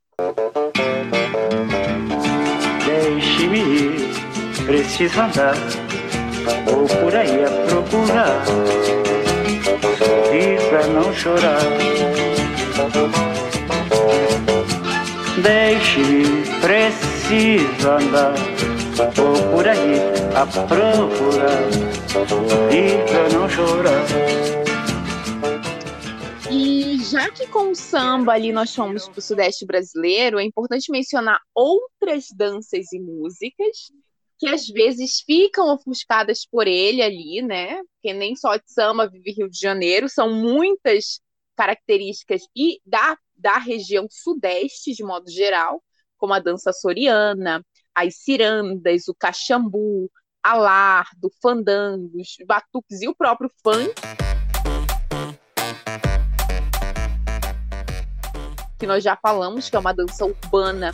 [3.53, 5.53] Deixe-me ir, preciso andar,
[6.65, 8.43] vou por aí a procurar,
[9.99, 11.61] sorrir pra não chorar.
[15.37, 18.33] Deixe-me, preciso andar,
[19.13, 20.01] vou por aí
[20.33, 21.61] a procurar,
[22.27, 24.72] sorrir pra não chorar.
[27.13, 31.39] Já que com o samba ali nós fomos para o Sudeste brasileiro, é importante mencionar
[31.53, 33.91] outras danças e músicas
[34.39, 37.79] que às vezes ficam ofuscadas por ele ali, né?
[37.83, 41.21] Porque nem só de samba vive Rio de Janeiro, são muitas
[41.55, 45.83] características e da, da região sudeste, de modo geral,
[46.17, 50.09] como a dança soriana, as cirandas, o caxambu,
[50.41, 53.93] alardo, fandangos, batuques e o próprio funk.
[58.83, 60.93] Que nós já falamos, que é uma dança urbana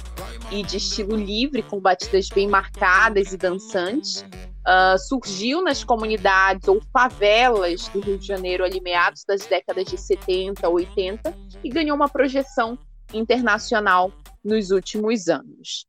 [0.51, 4.21] e de estilo livre, com batidas bem marcadas e dançantes.
[4.21, 9.97] Uh, surgiu nas comunidades ou favelas do Rio de Janeiro, ali meados das décadas de
[9.97, 12.77] 70, 80, e ganhou uma projeção
[13.11, 14.13] internacional
[14.43, 15.87] nos últimos anos.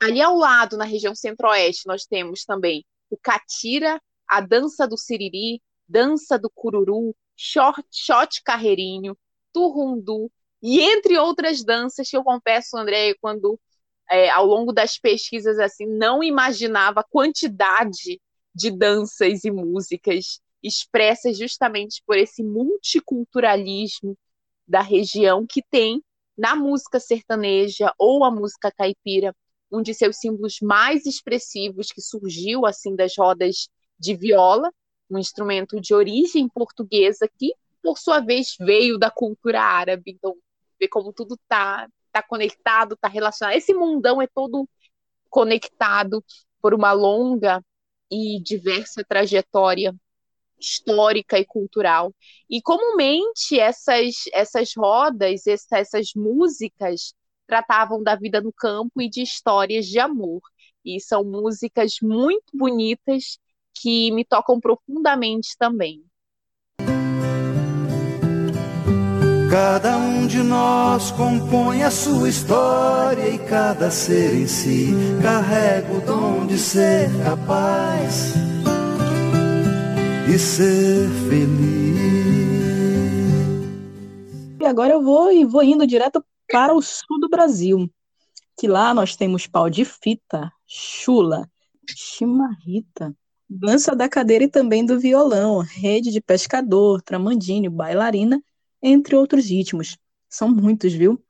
[0.00, 5.60] Ali ao lado, na região centro-oeste, nós temos também o catira, a dança do siriri,
[5.88, 9.18] dança do cururu, short, shot carreirinho,
[9.52, 10.30] turrundu,
[10.68, 13.56] e entre outras danças que eu confesso, André, quando
[14.10, 18.20] é, ao longo das pesquisas assim não imaginava a quantidade
[18.52, 24.18] de danças e músicas expressas justamente por esse multiculturalismo
[24.66, 26.02] da região que tem
[26.36, 29.32] na música sertaneja ou a música caipira
[29.70, 34.72] um de seus símbolos mais expressivos que surgiu assim das rodas de viola,
[35.08, 40.10] um instrumento de origem portuguesa que por sua vez veio da cultura árabe.
[40.10, 40.36] Então
[40.78, 43.56] ver como tudo tá, está conectado, está relacionado.
[43.56, 44.68] Esse mundão é todo
[45.30, 46.24] conectado
[46.60, 47.62] por uma longa
[48.10, 49.94] e diversa trajetória
[50.58, 52.14] histórica e cultural.
[52.48, 57.14] E comumente essas, essas rodas, essa, essas músicas
[57.46, 60.40] tratavam da vida no campo e de histórias de amor.
[60.84, 63.38] E são músicas muito bonitas
[63.74, 66.04] que me tocam profundamente também.
[69.56, 74.90] Cada um de nós compõe a sua história e cada ser em si
[75.22, 78.34] carrega o dom de ser capaz
[80.28, 81.96] e ser feliz.
[84.60, 87.90] E agora eu vou e vou indo direto para o sul do Brasil,
[88.58, 91.48] que lá nós temos pau de fita, chula,
[91.88, 93.16] chimarrita,
[93.48, 98.38] dança da cadeira e também do violão, rede de pescador, tramandinho, bailarina,
[98.82, 99.96] entre outros ritmos.
[100.28, 101.22] São muitos, viu?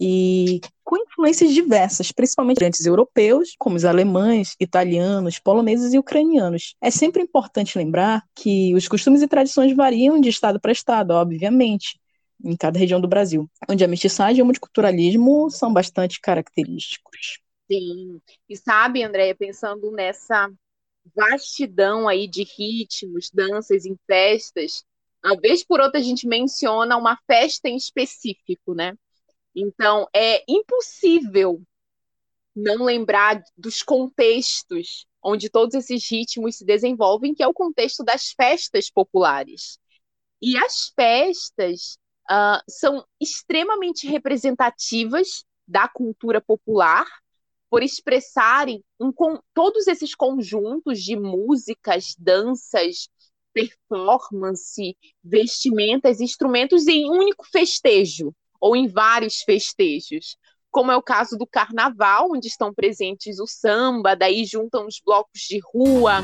[0.00, 6.74] E com influências diversas, principalmente antes europeus, como os alemães, italianos, poloneses e ucranianos.
[6.80, 12.00] É sempre importante lembrar que os costumes e tradições variam de estado para estado, obviamente,
[12.44, 17.38] em cada região do Brasil, onde a mestiçagem e o multiculturalismo são bastante característicos.
[17.70, 18.20] Sim.
[18.48, 20.50] E sabe, Andréia, pensando nessa
[21.14, 24.84] vastidão aí de ritmos, danças em festas,
[25.24, 28.94] uma vez por outra a gente menciona uma festa em específico, né?
[29.54, 31.62] Então, é impossível
[32.54, 38.32] não lembrar dos contextos onde todos esses ritmos se desenvolvem, que é o contexto das
[38.32, 39.78] festas populares.
[40.40, 41.96] E as festas
[42.28, 47.06] uh, são extremamente representativas da cultura popular,
[47.70, 49.10] por expressarem um,
[49.54, 53.08] todos esses conjuntos de músicas, danças,
[53.52, 60.36] performance, vestimentas, instrumentos em um único festejo ou em vários festejos,
[60.70, 65.42] como é o caso do carnaval, onde estão presentes o samba, daí juntam os blocos
[65.42, 66.22] de rua.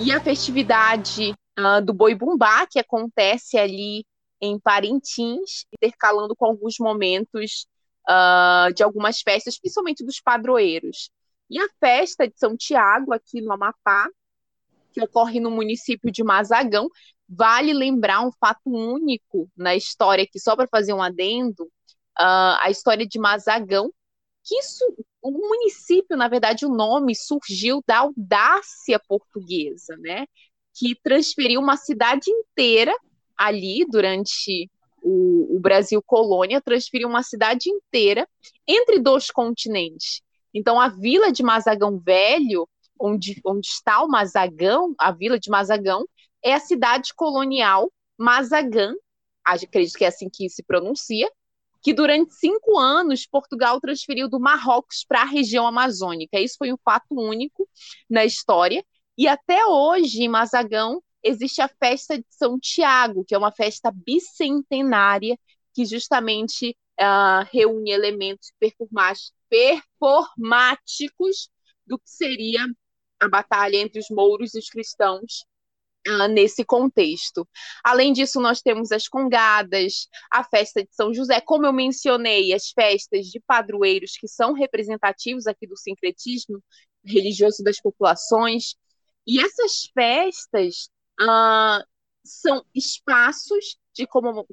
[0.00, 4.04] E a festividade uh, do Boi Bumbá, que acontece ali
[4.44, 7.66] em Parintins, intercalando com alguns momentos
[8.08, 11.10] uh, de algumas festas, principalmente dos padroeiros.
[11.50, 14.08] E a festa de São Tiago, aqui no Amapá,
[14.92, 16.88] que ocorre no município de Mazagão,
[17.28, 22.70] vale lembrar um fato único na história, que só para fazer um adendo, uh, a
[22.70, 23.92] história de Mazagão,
[24.44, 24.84] que isso,
[25.22, 30.26] o município, na verdade, o nome surgiu da audácia portuguesa, né?
[30.74, 32.94] Que transferiu uma cidade inteira
[33.36, 34.70] ali durante
[35.02, 38.26] o, o Brasil colônia, transferiu uma cidade inteira
[38.66, 40.22] entre dois continentes.
[40.52, 42.68] Então, a vila de Mazagão Velho,
[42.98, 46.06] onde, onde está o Mazagão, a vila de Mazagão,
[46.42, 48.94] é a cidade colonial Mazagã,
[49.44, 51.28] acredito que é assim que se pronuncia,
[51.82, 56.40] que durante cinco anos Portugal transferiu do Marrocos para a região amazônica.
[56.40, 57.68] Isso foi um fato único
[58.08, 58.82] na história.
[59.18, 63.90] E até hoje, em Mazagão, existe a festa de São Tiago, que é uma festa
[63.90, 65.36] bicentenária
[65.72, 68.52] que justamente uh, reúne elementos
[69.48, 71.48] performáticos
[71.86, 72.64] do que seria
[73.20, 75.44] a batalha entre os mouros e os cristãos
[76.06, 77.48] uh, nesse contexto.
[77.82, 82.70] Além disso, nós temos as congadas, a festa de São José, como eu mencionei, as
[82.70, 86.62] festas de padroeiros que são representativos aqui do sincretismo
[87.04, 88.74] religioso das populações.
[89.26, 91.84] E essas festas uh,
[92.24, 94.06] são espaços de,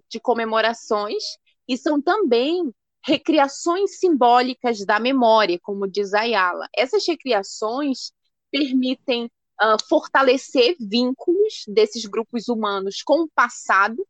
[0.10, 1.24] de comemorações
[1.68, 6.68] e são também recriações simbólicas da memória, como diz Ayala.
[6.76, 8.12] Essas recriações
[8.52, 14.06] permitem uh, fortalecer vínculos desses grupos humanos com o passado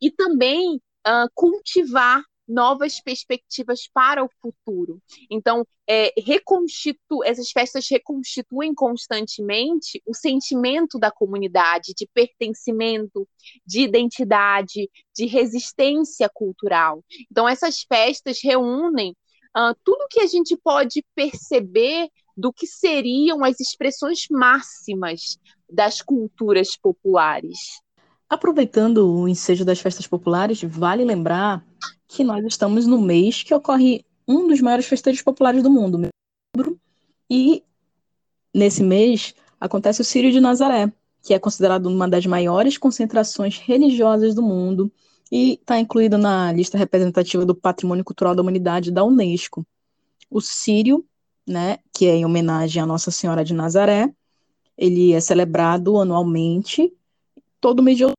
[0.00, 5.00] e também uh, cultivar novas perspectivas para o futuro.
[5.30, 13.28] Então, é, reconstitu essas festas reconstituem constantemente o sentimento da comunidade, de pertencimento,
[13.66, 17.04] de identidade, de resistência cultural.
[17.30, 19.14] Então, essas festas reúnem
[19.56, 25.38] uh, tudo que a gente pode perceber do que seriam as expressões máximas
[25.68, 27.58] das culturas populares.
[28.28, 31.64] Aproveitando o ensejo das festas populares, vale lembrar
[32.06, 36.08] que nós estamos no mês que ocorre um dos maiores festejos populares do mundo,
[37.30, 37.62] e
[38.54, 44.34] nesse mês acontece o Círio de Nazaré, que é considerado uma das maiores concentrações religiosas
[44.34, 44.92] do mundo
[45.30, 49.66] e está incluído na lista representativa do Patrimônio Cultural da Humanidade da Unesco.
[50.30, 51.04] O Círio
[51.48, 54.12] né, que é em homenagem à Nossa Senhora de Nazaré.
[54.76, 56.92] Ele é celebrado anualmente
[57.60, 58.17] todo mês de outubro,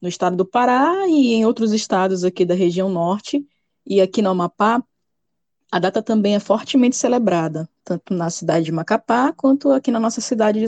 [0.00, 3.44] no estado do Pará e em outros estados aqui da região norte.
[3.86, 4.82] E aqui no Amapá,
[5.70, 10.20] a data também é fortemente celebrada, tanto na cidade de Macapá quanto aqui na nossa
[10.20, 10.66] cidade de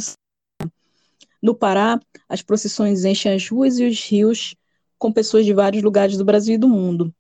[1.43, 4.55] no Pará, as procissões enchem as ruas e os rios
[4.99, 7.15] com pessoas de vários lugares do Brasil e do mundo.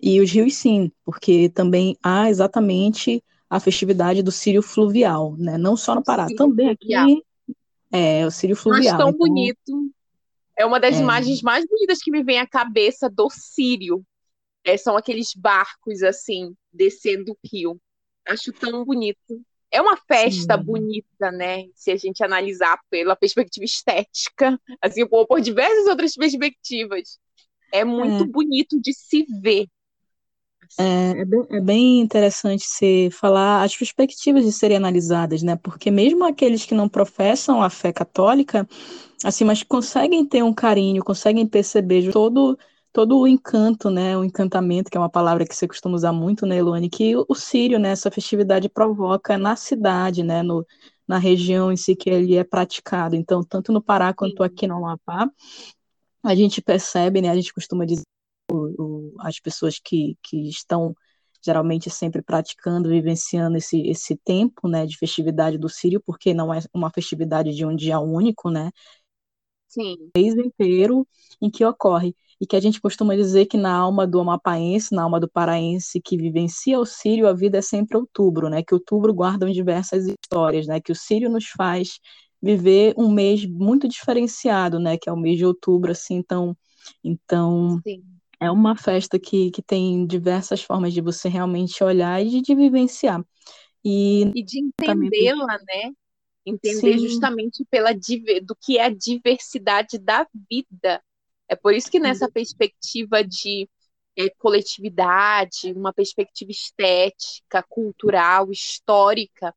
[0.00, 5.56] E os rios, sim, porque também há exatamente a festividade do Sírio Fluvial, né?
[5.56, 6.94] Não só no Pará, também aqui
[7.92, 8.94] é o Sírio Fluvial.
[8.94, 9.90] Mas tão então, bonito.
[10.60, 10.98] É uma das é.
[10.98, 14.04] imagens mais bonitas que me vem à cabeça do Sírio.
[14.62, 17.80] É, são aqueles barcos assim descendo o rio.
[18.28, 19.40] Acho tão bonito.
[19.70, 20.62] É uma festa Sim.
[20.62, 21.64] bonita, né?
[21.74, 27.18] Se a gente analisar pela perspectiva estética, assim, por, por diversas outras perspectivas.
[27.72, 28.26] É muito é.
[28.26, 29.66] bonito de se ver.
[30.78, 35.56] É, é, bem, é, bem, interessante se falar as perspectivas de serem analisadas, né?
[35.56, 38.68] Porque mesmo aqueles que não professam a fé católica,
[39.24, 42.56] assim, mas conseguem ter um carinho, conseguem perceber todo
[42.92, 46.44] todo o encanto, né, o encantamento, que é uma palavra que você costuma usar muito,
[46.44, 50.66] né, Eluane, que o, Sírio, né, essa festividade provoca na cidade, né, no,
[51.06, 53.14] na região em si que ele é praticado.
[53.14, 55.30] Então, tanto no Pará quanto aqui no Amapá,
[56.22, 58.02] a gente percebe, né, a gente costuma dizer,
[59.20, 60.94] as pessoas que, que estão
[61.44, 66.60] geralmente sempre praticando, vivenciando esse, esse tempo, né, de festividade do Sírio, porque não é
[66.74, 68.70] uma festividade de um dia único, né,
[69.68, 70.10] Sim.
[70.16, 71.06] mês inteiro
[71.40, 75.02] em que ocorre e que a gente costuma dizer que na alma do amapaense, na
[75.02, 78.62] alma do paraense que vivencia o Sírio, a vida é sempre outubro, né?
[78.62, 80.80] Que outubro guardam diversas histórias, né?
[80.80, 82.00] Que o Sírio nos faz
[82.42, 84.96] viver um mês muito diferenciado, né?
[84.96, 86.56] Que é o mês de outubro, assim, então,
[87.04, 88.19] então Sim.
[88.40, 92.54] É uma festa que, que tem diversas formas de você realmente olhar e de, de
[92.54, 93.24] vivenciar.
[93.84, 95.92] E, e de entendê-la, né?
[96.44, 97.08] Entender Sim.
[97.08, 101.02] justamente pela do que é a diversidade da vida
[101.50, 103.68] é por isso que nessa perspectiva de
[104.16, 109.52] é, coletividade, uma perspectiva estética, cultural, histórica,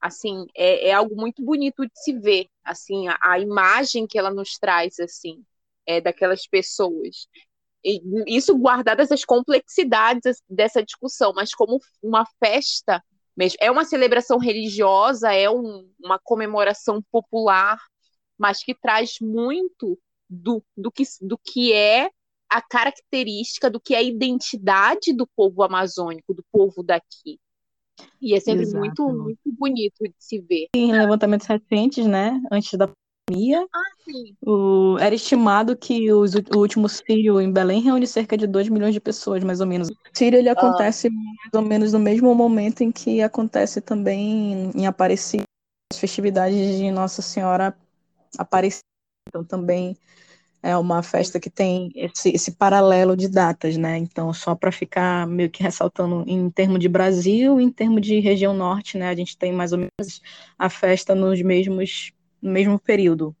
[0.00, 4.30] assim, é, é, algo muito bonito de se ver, assim, a, a, imagem que ela
[4.30, 5.44] nos traz, assim,
[5.86, 7.28] é, daquelas pessoas.
[8.26, 13.02] Isso guardadas as complexidades dessa discussão, mas como uma festa
[13.36, 17.78] mesmo, é uma celebração religiosa, é um, uma comemoração popular,
[18.38, 19.98] mas que traz muito
[20.30, 22.08] do, do, que, do que é
[22.48, 27.40] a característica, do que é a identidade do povo amazônico, do povo daqui.
[28.20, 30.68] E é sempre muito, muito bonito de se ver.
[30.74, 32.88] Em levantamentos recentes, né, antes da
[33.26, 33.82] pandemia, ah,
[34.46, 38.94] o, era estimado que os, o último Sírio em Belém reúne cerca de 2 milhões
[38.94, 39.88] de pessoas, mais ou menos.
[39.88, 40.52] O Sírio ele ah.
[40.52, 45.44] acontece mais ou menos no mesmo momento em que acontece também em Aparecida,
[45.92, 47.76] as festividades de Nossa Senhora
[48.38, 48.84] Aparecida.
[49.28, 49.96] Então também
[50.62, 53.98] é uma festa que tem esse, esse paralelo de datas, né?
[53.98, 58.54] Então, só para ficar meio que ressaltando em termos de Brasil, em termos de região
[58.54, 59.10] norte, né?
[59.10, 60.22] A gente tem mais ou menos
[60.58, 62.12] a festa nos mesmos,
[62.44, 63.34] no mesmo período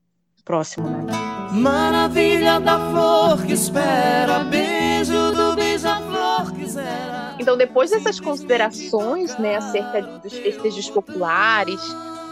[0.46, 1.12] próximo, né?
[1.52, 7.36] Maravilha da flor que espera, beijo do beija-flor que zera.
[7.38, 11.80] Então, depois dessas considerações, né, acerca dos festejos populares,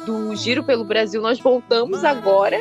[0.06, 2.58] do Giro pelo Brasil, nós voltamos agora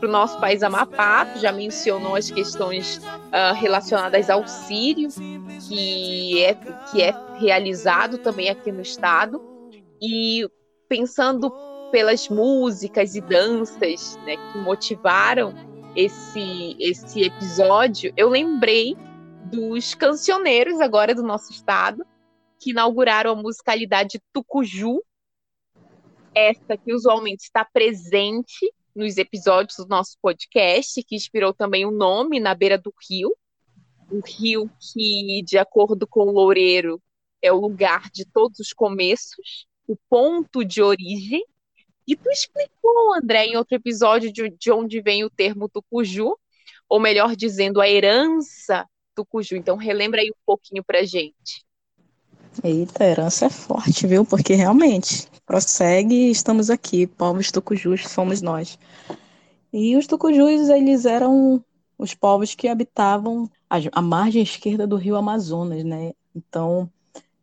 [0.00, 1.26] para o nosso país Amapá.
[1.36, 5.08] Já mencionou as questões uh, relacionadas ao Sírio,
[5.68, 9.40] que é, que é realizado também aqui no estado.
[10.02, 10.48] E
[10.88, 11.52] pensando
[11.90, 15.54] pelas músicas e danças né, que motivaram
[15.96, 18.96] esse, esse episódio, eu lembrei
[19.50, 22.04] dos cancioneiros agora do nosso estado,
[22.58, 25.02] que inauguraram a musicalidade Tucuju,
[26.34, 32.38] essa que usualmente está presente nos episódios do nosso podcast, que inspirou também o nome
[32.38, 33.34] na beira do rio.
[34.10, 37.00] Um rio que, de acordo com o Loureiro,
[37.42, 41.44] é o lugar de todos os começos, o ponto de origem.
[42.10, 46.36] E tu explicou, André, em outro episódio, de, de onde vem o termo tucuju,
[46.88, 48.84] ou melhor dizendo, a herança
[49.14, 49.54] tucuju.
[49.54, 51.64] Então, relembra aí um pouquinho pra gente.
[52.64, 54.24] Eita, a herança é forte, viu?
[54.24, 58.76] Porque realmente prossegue estamos aqui, povos tucujus somos nós.
[59.72, 61.64] E os tucujus, eles eram
[61.96, 66.12] os povos que habitavam a, a margem esquerda do rio Amazonas, né?
[66.34, 66.90] Então,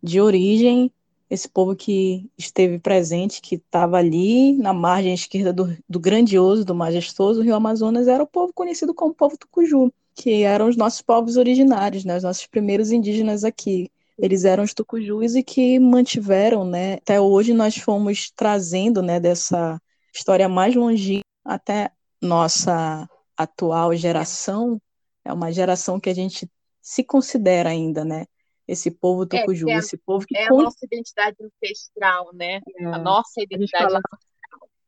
[0.04, 0.92] de origem,
[1.30, 6.76] esse povo que esteve presente, que estava ali na margem esquerda do, do grandioso, do
[6.76, 11.38] majestoso rio Amazonas, era o povo conhecido como povo tucuju, que eram os nossos povos
[11.38, 12.18] originários, né?
[12.18, 16.96] Os nossos primeiros indígenas aqui eles eram os tucujus e que mantiveram, né?
[16.96, 19.80] Até hoje nós fomos trazendo, né, dessa
[20.14, 23.08] história mais longínqua até nossa
[23.38, 24.82] atual geração,
[25.24, 26.50] é uma geração que a gente
[26.82, 28.26] se considera ainda, né?
[28.68, 30.38] Esse povo tucuju, é, é, esse povo que...
[30.38, 32.62] É a nossa identidade ancestral, né?
[32.78, 34.02] É, a nossa identidade a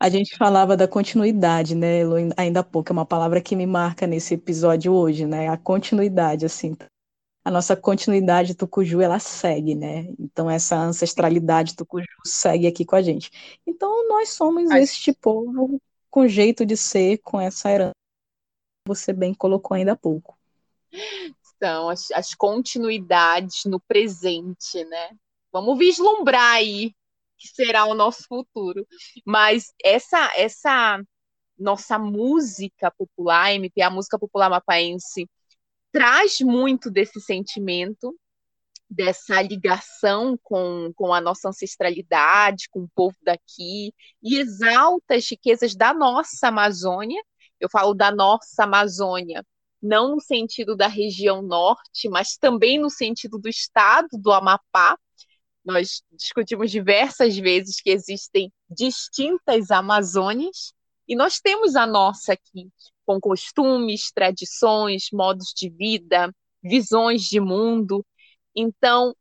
[0.02, 3.66] a gente falava da continuidade, né, Elo, ainda há pouco, é uma palavra que me
[3.66, 5.50] marca nesse episódio hoje, né?
[5.50, 6.74] A continuidade, assim.
[7.44, 10.08] A nossa continuidade tucuju, ela segue, né?
[10.18, 13.30] Então, essa ancestralidade tucuju segue aqui com a gente.
[13.68, 17.92] Então, nós somos este povo com jeito de ser, com essa herança
[18.88, 20.38] você bem colocou ainda há pouco.
[21.62, 25.12] São as, as continuidades no presente, né?
[25.52, 26.94] Vamos vislumbrar aí
[27.38, 28.88] que será o nosso futuro.
[29.26, 31.02] Mas essa essa
[31.58, 35.30] nossa música popular, MP, a música popular mapaense,
[35.92, 38.16] traz muito desse sentimento,
[38.90, 43.94] dessa ligação com, com a nossa ancestralidade, com o povo daqui,
[44.24, 47.22] e exalta as riquezas da nossa Amazônia,
[47.60, 49.46] eu falo da nossa Amazônia,
[49.82, 54.98] não no sentido da região norte, mas também no sentido do estado do Amapá.
[55.64, 60.74] Nós discutimos diversas vezes que existem distintas Amazônias
[61.08, 62.70] e nós temos a nossa aqui,
[63.04, 68.06] com costumes, tradições, modos de vida, visões de mundo.
[68.56, 69.16] Então,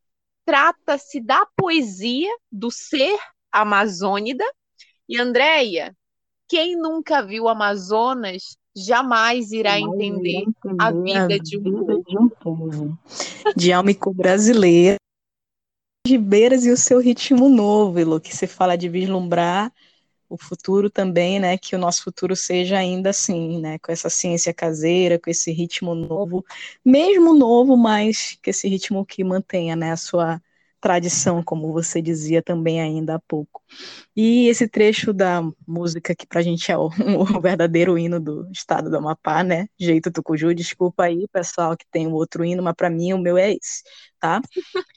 [0.44, 3.18] trata-se da poesia do ser
[3.50, 4.44] amazônida.
[5.08, 5.96] E, Andréia,
[6.46, 12.18] quem nunca viu Amazonas jamais irá entender, entender, a vida, a de, um vida de
[12.18, 12.98] um povo.
[13.56, 14.96] De almico brasileira,
[16.06, 19.72] de beiras e o seu ritmo novo, Elo, que você fala de vislumbrar
[20.28, 24.52] o futuro também, né, que o nosso futuro seja ainda assim, né, com essa ciência
[24.52, 26.44] caseira, com esse ritmo novo,
[26.84, 30.40] mesmo novo, mas que esse ritmo que mantenha, né, a sua
[30.80, 33.62] tradição, como você dizia também ainda há pouco.
[34.16, 36.88] E esse trecho da música que para a gente é o,
[37.36, 39.66] o, verdadeiro hino do estado do Amapá, né?
[39.78, 43.36] Jeito Tucuju, desculpa aí, pessoal, que tem o outro hino, mas para mim o meu
[43.36, 43.82] é esse,
[44.20, 44.40] tá?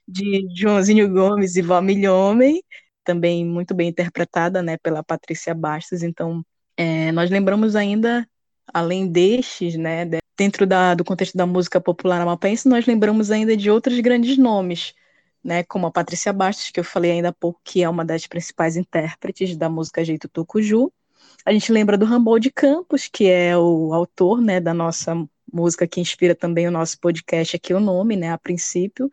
[0.07, 2.63] De Joãozinho Gomes e Valmir Homem,
[3.03, 6.03] também muito bem interpretada, né, pela Patrícia Bastos.
[6.03, 6.43] Então,
[6.77, 8.27] é, nós lembramos ainda,
[8.73, 10.05] além destes, né,
[10.37, 14.93] dentro da, do contexto da música popular amapaense, nós lembramos ainda de outros grandes nomes,
[15.43, 18.27] né, como a Patrícia Bastos, que eu falei ainda há pouco, que é uma das
[18.27, 20.91] principais intérpretes da música Jeito Tucuju.
[21.45, 25.13] A gente lembra do Rambol de Campos, que é o autor, né, da nossa
[25.51, 29.09] música que inspira também o nosso podcast aqui, o nome, né, a princípio.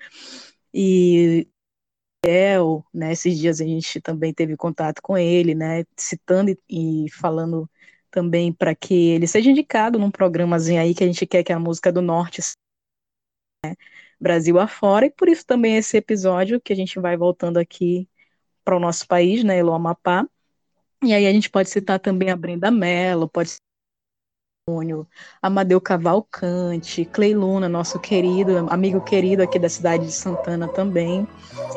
[0.72, 1.48] E
[2.24, 7.10] El, né, esses dias a gente também teve contato com ele, né, citando e, e
[7.12, 7.68] falando
[8.10, 11.58] também para que ele seja indicado num programazinho aí que a gente quer que a
[11.58, 12.42] música do Norte
[13.64, 13.74] né,
[14.20, 18.08] Brasil afora, e por isso também esse episódio que a gente vai voltando aqui
[18.64, 20.26] para o nosso país, né, Elo Amapá.
[21.02, 23.68] E aí a gente pode citar também a Brenda Mello, pode citar
[25.40, 31.26] Amadeu Cavalcante, Clay Luna, nosso querido, amigo querido aqui da cidade de Santana também.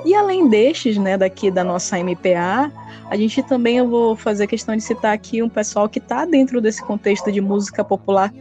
[0.03, 2.71] E além destes, né, daqui da nossa MPA,
[3.09, 6.59] a gente também eu vou fazer questão de citar aqui um pessoal que está dentro
[6.59, 8.33] desse contexto de música popular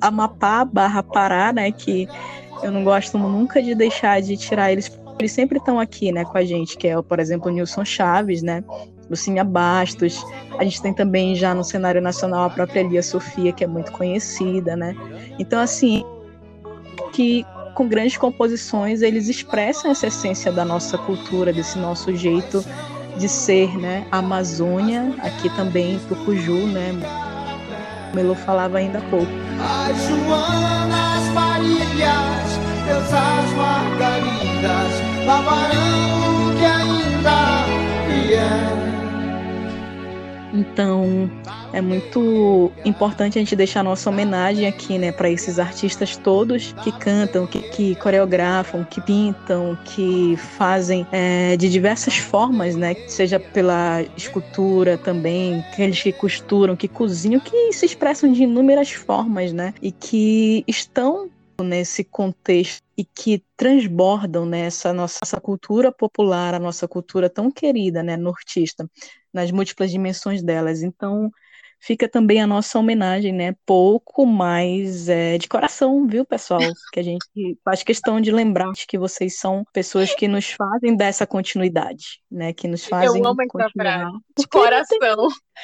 [0.00, 2.08] Amapá barra Pará, né, que
[2.62, 4.90] eu não gosto nunca de deixar de tirar eles.
[5.18, 8.42] Eles sempre estão aqui, né, com a gente, que é, por exemplo, o Nilson Chaves,
[8.42, 8.64] né,
[9.08, 10.24] Lucinha Bastos.
[10.58, 13.92] A gente tem também já no cenário nacional a própria Lia Sofia, que é muito
[13.92, 14.96] conhecida, né.
[15.38, 16.04] Então, assim,
[17.12, 17.44] que
[17.74, 22.64] com grandes composições eles expressam essa essência da nossa cultura, desse nosso jeito
[23.16, 26.92] de ser, né, Amazônia, aqui também Tucuju, né,
[28.14, 29.30] Melo falava ainda há pouco.
[29.60, 37.64] As Joanas Farilhas, deusas margaridas, lavarão o que ainda
[38.08, 38.79] vier.
[40.52, 41.30] Então,
[41.72, 46.92] é muito importante a gente deixar nossa homenagem aqui, né, para esses artistas todos que
[46.92, 54.02] cantam, que, que coreografam, que pintam, que fazem é, de diversas formas, né, seja pela
[54.16, 59.92] escultura também, aqueles que costuram, que cozinham, que se expressam de inúmeras formas, né, e
[59.92, 61.30] que estão
[61.62, 68.02] nesse contexto e que transbordam nessa né, nossa cultura popular, a nossa cultura tão querida,
[68.02, 68.88] né, nortista,
[69.32, 70.82] nas múltiplas dimensões delas.
[70.82, 71.30] Então,
[71.80, 73.54] fica também a nossa homenagem, né?
[73.66, 76.60] Pouco, mas é, de coração, viu, pessoal?
[76.92, 77.24] Que a gente
[77.64, 82.52] faz questão de lembrar que vocês são pessoas que nos fazem dessa continuidade, né?
[82.52, 84.18] Que nos fazem Eu amo essa frase.
[84.38, 84.98] De coração.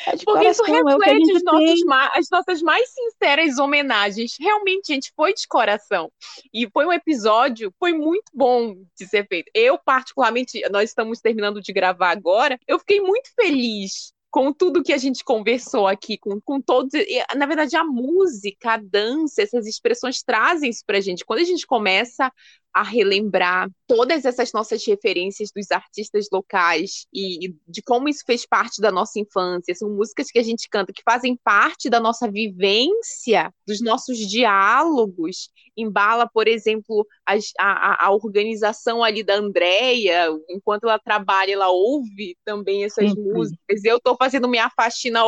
[0.07, 1.85] É de Porque isso coração, é o que a reflete nossos tem.
[1.87, 4.33] ma- as nossas mais sinceras homenagens.
[4.39, 6.11] Realmente, gente, foi de coração.
[6.53, 9.51] E foi um episódio, foi muito bom de ser feito.
[9.55, 14.93] Eu, particularmente, nós estamos terminando de gravar agora, eu fiquei muito feliz com tudo que
[14.93, 16.93] a gente conversou aqui, com, com todos.
[17.34, 21.24] Na verdade, a música, a dança, essas expressões trazem isso pra gente.
[21.24, 22.30] Quando a gente começa
[22.77, 28.83] a relembrar todas essas nossas referências dos artistas locais e, de como isso fez parte
[28.83, 33.51] da nossa infância, são músicas que a gente canta que fazem parte da nossa vivência,
[33.66, 40.99] dos nossos diálogos, embala, por exemplo, a, a- a organização ali da Andrea, enquanto ela
[40.99, 43.85] trabalha, ela ouve também essas músicas.
[43.85, 45.24] Eu estou fazendo minha faxina,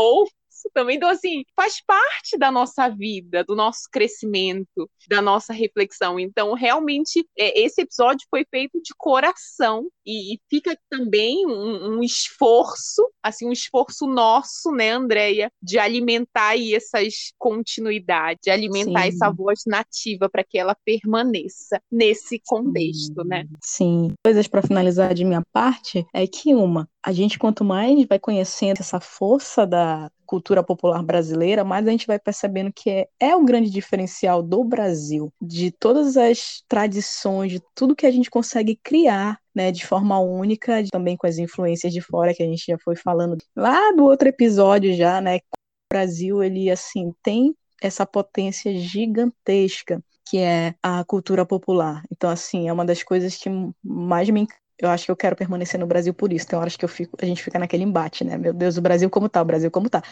[0.59, 0.97] ouço também.
[0.97, 6.19] Então, assim, faz parte da nossa vida, do nosso crescimento, da nossa reflexão.
[6.19, 12.03] Então, realmente, é, esse episódio foi feito de coração e, e fica também um, um
[12.03, 19.09] esforço, assim, um esforço nosso, né, Andréia, de alimentar aí essas continuidades, de alimentar Sim.
[19.09, 23.47] essa voz nativa para que ela permaneça nesse contexto, né?
[23.63, 24.13] Sim.
[24.25, 28.81] Coisas para finalizar de minha parte é que uma, a gente quanto mais vai conhecendo
[28.81, 33.45] essa força da cultura popular brasileira, mais a gente vai percebendo que é, é o
[33.45, 39.39] grande diferencial do Brasil, de todas as tradições, de tudo que a gente consegue criar,
[39.55, 42.95] né, de forma única, também com as influências de fora que a gente já foi
[42.95, 45.37] falando lá do outro episódio já, né?
[45.39, 52.03] O Brasil, ele assim tem essa potência gigantesca que é a cultura popular.
[52.13, 53.49] Então, assim, é uma das coisas que
[53.83, 54.43] mais me.
[54.43, 56.47] enc- Eu acho que eu quero permanecer no Brasil por isso.
[56.47, 58.39] Tem horas que eu fico, a gente fica naquele embate, né?
[58.39, 60.03] Meu Deus, o Brasil como tá, o Brasil como tá.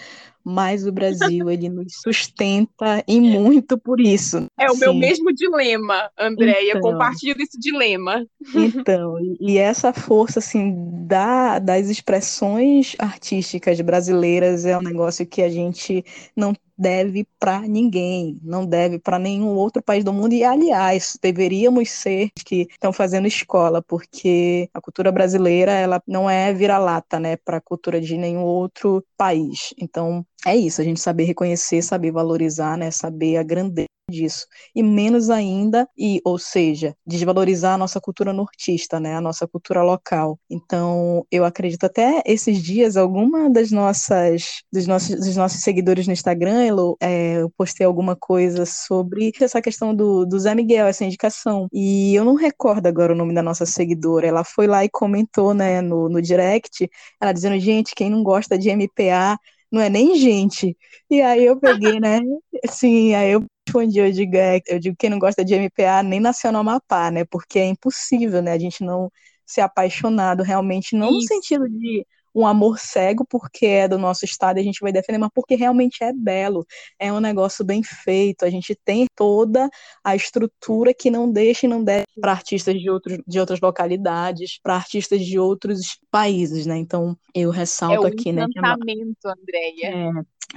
[0.45, 4.47] Mas o Brasil, ele nos sustenta e muito por isso.
[4.59, 6.71] É o meu mesmo dilema, Andréia.
[6.71, 6.81] Então.
[6.81, 8.27] Compartilho desse dilema.
[8.55, 10.75] Então, e, e essa força assim
[11.07, 16.05] da, das expressões artísticas brasileiras é um negócio que a gente
[16.37, 20.33] não deve para ninguém, não deve para nenhum outro país do mundo.
[20.33, 26.53] E, aliás, deveríamos ser que estão fazendo escola, porque a cultura brasileira ela não é
[26.53, 29.74] vira-lata, né, para a cultura de nenhum outro país.
[29.81, 34.82] Então, é isso, a gente saber reconhecer, saber valorizar, né, saber a grandeza disso e
[34.82, 40.38] menos ainda, e ou seja, desvalorizar a nossa cultura nortista, né, a nossa cultura local.
[40.48, 46.12] Então, eu acredito até esses dias alguma das nossas dos nossos, dos nossos seguidores no
[46.12, 51.04] Instagram, Elo, é, eu postei alguma coisa sobre essa questão do, do Zé Miguel, essa
[51.04, 51.68] indicação.
[51.72, 54.26] E eu não recordo agora o nome da nossa seguidora.
[54.26, 56.88] Ela foi lá e comentou, né, no, no direct,
[57.20, 59.36] ela dizendo, gente, quem não gosta de MPA
[59.70, 60.76] não é nem gente.
[61.11, 62.20] E aí eu peguei, né?
[62.64, 66.21] Assim, aí eu respondi, eu digo, é, eu digo quem não gosta de MPA nem
[66.21, 67.25] nasceu no Amapá, né?
[67.25, 68.53] Porque é impossível, né?
[68.53, 69.11] A gente não
[69.45, 71.29] ser apaixonado realmente, não no Isso.
[71.29, 72.07] sentido de
[72.37, 75.55] um amor cego porque é do nosso estado e a gente vai defender, mas porque
[75.55, 76.66] realmente é belo,
[76.99, 79.68] é um negócio bem feito, a gente tem toda
[80.05, 84.61] a estrutura que não deixa e não deve para artistas de, outros, de outras localidades,
[84.62, 86.76] para artistas de outros países, né?
[86.76, 88.43] Então eu É ressalto o aqui, né?
[88.43, 89.87] a no- encantamento, Andréia.
[89.89, 90.11] é,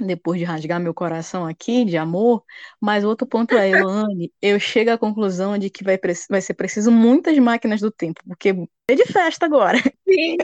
[0.04, 2.42] depois de rasgar meu coração aqui de amor,
[2.80, 6.90] mas outro ponto é, Elane, eu chego à conclusão de que vai, vai ser preciso
[6.90, 8.54] muitas máquinas do tempo, porque
[8.88, 9.78] é de festa agora.
[10.08, 10.36] Sim.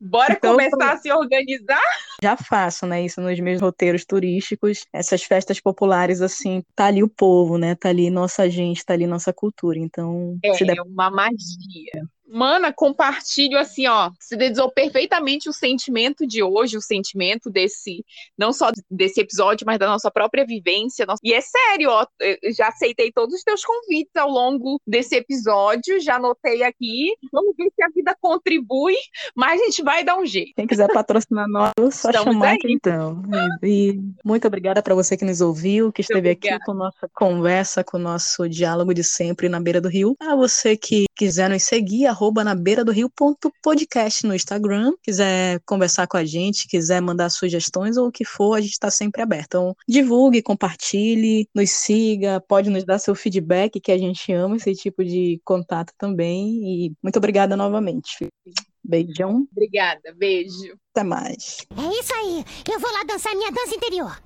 [0.00, 1.82] Bora Então, começar a se organizar?
[2.22, 7.08] Já faço, né, isso nos meus roteiros turísticos, essas festas populares, assim, tá ali o
[7.08, 11.10] povo, né, tá ali nossa gente, tá ali nossa cultura, então, se der É uma
[11.10, 12.08] magia.
[12.28, 14.10] Mana, compartilho assim, ó.
[14.20, 18.04] Sintetizou perfeitamente o sentimento de hoje, o sentimento desse,
[18.36, 21.06] não só desse episódio, mas da nossa própria vivência.
[21.06, 22.06] Nossa- E é sério, ó.
[22.56, 27.12] Já aceitei todos os teus convites ao longo desse episódio, já anotei aqui.
[27.32, 28.96] Vamos ver se a vida contribui,
[29.34, 30.52] mas a gente vai dar um jeito.
[30.56, 32.58] Quem quiser patrocinar nós, só Estamos chamar aí.
[32.66, 33.22] então.
[33.62, 36.64] E muito obrigada para você que nos ouviu, que esteve aqui obrigada.
[36.64, 40.16] com nossa conversa, com o nosso diálogo de sempre na beira do rio.
[40.20, 44.94] A você que quiser nos seguir, arroba na beira do rio ponto podcast no Instagram,
[45.02, 48.90] quiser conversar com a gente, quiser mandar sugestões ou o que for, a gente está
[48.90, 49.46] sempre aberto.
[49.48, 54.72] Então, divulgue, compartilhe, nos siga, pode nos dar seu feedback, que a gente ama esse
[54.72, 56.48] tipo de contato também.
[56.64, 58.28] E muito obrigada novamente.
[58.82, 60.74] Beijão, Obrigada, beijo.
[60.94, 61.66] até mais.
[61.76, 64.16] É isso aí, eu vou lá dançar minha dança interior.